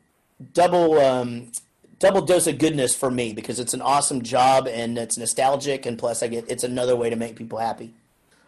double 0.52 0.98
um, 1.00 1.52
double 1.98 2.22
dose 2.22 2.46
of 2.46 2.58
goodness 2.58 2.94
for 2.94 3.10
me 3.10 3.32
because 3.32 3.58
it's 3.58 3.74
an 3.74 3.82
awesome 3.82 4.22
job 4.22 4.68
and 4.68 4.96
it's 4.98 5.18
nostalgic, 5.18 5.86
and 5.86 5.98
plus 5.98 6.22
I 6.22 6.28
get 6.28 6.50
it's 6.50 6.64
another 6.64 6.96
way 6.96 7.10
to 7.10 7.16
make 7.16 7.36
people 7.36 7.58
happy. 7.58 7.94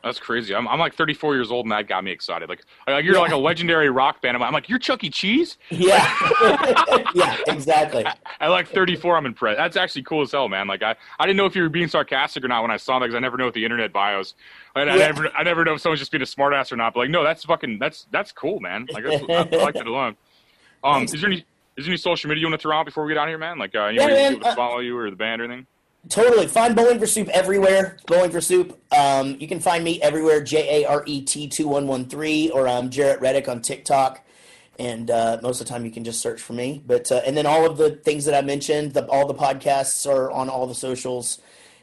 That's 0.06 0.20
crazy. 0.20 0.54
I'm, 0.54 0.68
I'm 0.68 0.78
like 0.78 0.94
34 0.94 1.34
years 1.34 1.50
old, 1.50 1.66
and 1.66 1.72
that 1.72 1.88
got 1.88 2.04
me 2.04 2.12
excited. 2.12 2.48
Like, 2.48 2.64
like 2.86 3.04
you're 3.04 3.14
yeah. 3.14 3.20
like 3.22 3.32
a 3.32 3.36
legendary 3.36 3.90
rock 3.90 4.22
band. 4.22 4.36
I'm, 4.36 4.42
I'm, 4.44 4.52
like, 4.52 4.68
you're 4.68 4.78
Chuck 4.78 5.02
E. 5.02 5.10
Cheese. 5.10 5.58
Yeah, 5.68 6.08
yeah, 7.14 7.36
exactly. 7.48 8.06
At 8.40 8.46
like 8.46 8.68
34, 8.68 9.16
I'm 9.16 9.26
impressed. 9.26 9.58
That's 9.58 9.76
actually 9.76 10.04
cool 10.04 10.22
as 10.22 10.30
hell, 10.30 10.48
man. 10.48 10.68
Like, 10.68 10.84
I, 10.84 10.94
I 11.18 11.26
didn't 11.26 11.38
know 11.38 11.46
if 11.46 11.56
you 11.56 11.62
were 11.62 11.68
being 11.68 11.88
sarcastic 11.88 12.44
or 12.44 12.48
not 12.48 12.62
when 12.62 12.70
I 12.70 12.76
saw 12.76 13.00
that 13.00 13.06
because 13.06 13.16
I 13.16 13.18
never 13.18 13.36
know 13.36 13.46
what 13.46 13.54
the 13.54 13.64
internet 13.64 13.92
bios. 13.92 14.34
I, 14.76 14.84
yeah. 14.84 14.92
I 14.92 14.96
never 14.96 15.28
I 15.36 15.42
never 15.42 15.64
know 15.64 15.74
if 15.74 15.80
someone's 15.80 15.98
just 15.98 16.12
being 16.12 16.22
a 16.22 16.24
smartass 16.24 16.70
or 16.70 16.76
not. 16.76 16.94
But 16.94 17.00
like, 17.00 17.10
no, 17.10 17.24
that's 17.24 17.44
fucking 17.44 17.80
that's 17.80 18.06
that's 18.12 18.30
cool, 18.30 18.60
man. 18.60 18.86
Like, 18.92 19.06
I, 19.06 19.14
I 19.14 19.42
like 19.56 19.74
that 19.74 19.88
alone. 19.88 20.16
Um, 20.84 21.02
is 21.02 21.20
there 21.20 21.26
any 21.28 21.44
is 21.76 21.86
there 21.86 21.90
any 21.90 21.96
social 21.96 22.28
media 22.28 22.42
you 22.42 22.46
want 22.46 22.60
to 22.60 22.62
throw 22.62 22.78
out 22.78 22.86
before 22.86 23.04
we 23.04 23.12
get 23.12 23.18
out 23.18 23.26
here, 23.26 23.38
man? 23.38 23.58
Like, 23.58 23.74
uh, 23.74 23.86
anywhere 23.86 24.08
yeah, 24.10 24.30
man, 24.30 24.38
to 24.38 24.46
uh, 24.46 24.54
follow 24.54 24.78
you 24.78 24.96
or 24.96 25.10
the 25.10 25.16
band 25.16 25.42
or 25.42 25.46
anything? 25.46 25.66
Totally. 26.08 26.46
Find 26.46 26.76
Bowling 26.76 27.00
for 27.00 27.06
Soup 27.06 27.28
everywhere. 27.30 27.96
Bowling 28.06 28.30
for 28.30 28.40
Soup. 28.40 28.78
Um, 28.96 29.36
you 29.40 29.48
can 29.48 29.58
find 29.58 29.82
me 29.82 30.00
everywhere. 30.00 30.40
J 30.42 30.82
A 30.82 30.88
R 30.88 31.02
E 31.06 31.22
T 31.22 31.48
two 31.48 31.66
one 31.66 31.88
one 31.88 32.08
three, 32.08 32.48
or 32.50 32.68
I'm 32.68 32.90
Jaret 32.90 33.20
Reddick 33.20 33.48
on 33.48 33.60
TikTok. 33.60 34.24
And 34.78 35.10
uh, 35.10 35.38
most 35.42 35.60
of 35.60 35.66
the 35.66 35.72
time, 35.72 35.84
you 35.84 35.90
can 35.90 36.04
just 36.04 36.20
search 36.20 36.40
for 36.40 36.52
me. 36.52 36.80
But 36.86 37.10
uh, 37.10 37.22
and 37.26 37.36
then 37.36 37.44
all 37.44 37.68
of 37.68 37.76
the 37.76 37.90
things 37.90 38.24
that 38.26 38.34
I 38.34 38.46
mentioned, 38.46 38.94
the, 38.94 39.04
all 39.06 39.26
the 39.26 39.34
podcasts 39.34 40.08
are 40.08 40.30
on 40.30 40.48
all 40.48 40.66
the 40.66 40.74
socials. 40.74 41.40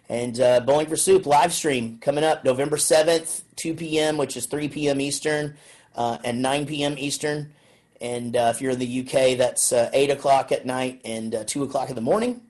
And 0.07 0.39
uh, 0.39 0.61
Bowling 0.61 0.87
for 0.87 0.95
Soup 0.95 1.25
live 1.25 1.51
stream 1.51 1.97
coming 1.99 2.23
up 2.23 2.45
November 2.45 2.77
seventh, 2.77 3.43
two 3.57 3.73
p.m., 3.73 4.15
which 4.15 4.37
is 4.37 4.45
three 4.45 4.69
p.m. 4.69 5.01
Eastern, 5.01 5.57
uh, 5.95 6.19
and 6.23 6.41
nine 6.41 6.65
p.m. 6.65 6.95
Eastern. 6.97 7.51
And 7.99 8.37
uh, 8.37 8.53
if 8.55 8.61
you're 8.61 8.71
in 8.71 8.79
the 8.79 9.01
UK, 9.01 9.37
that's 9.37 9.73
uh, 9.73 9.89
eight 9.91 10.11
o'clock 10.11 10.53
at 10.53 10.65
night 10.65 11.01
and 11.03 11.43
two 11.47 11.63
o'clock 11.63 11.89
in 11.89 11.95
the 11.95 12.01
morning. 12.01 12.41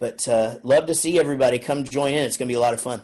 But 0.00 0.26
uh, 0.26 0.56
love 0.62 0.86
to 0.86 0.94
see 0.94 1.20
everybody 1.20 1.58
come 1.58 1.84
join 1.84 2.14
in. 2.14 2.24
It's 2.24 2.38
going 2.38 2.48
to 2.48 2.52
be 2.52 2.56
a 2.56 2.60
lot 2.60 2.74
of 2.74 2.80
fun. 2.80 3.02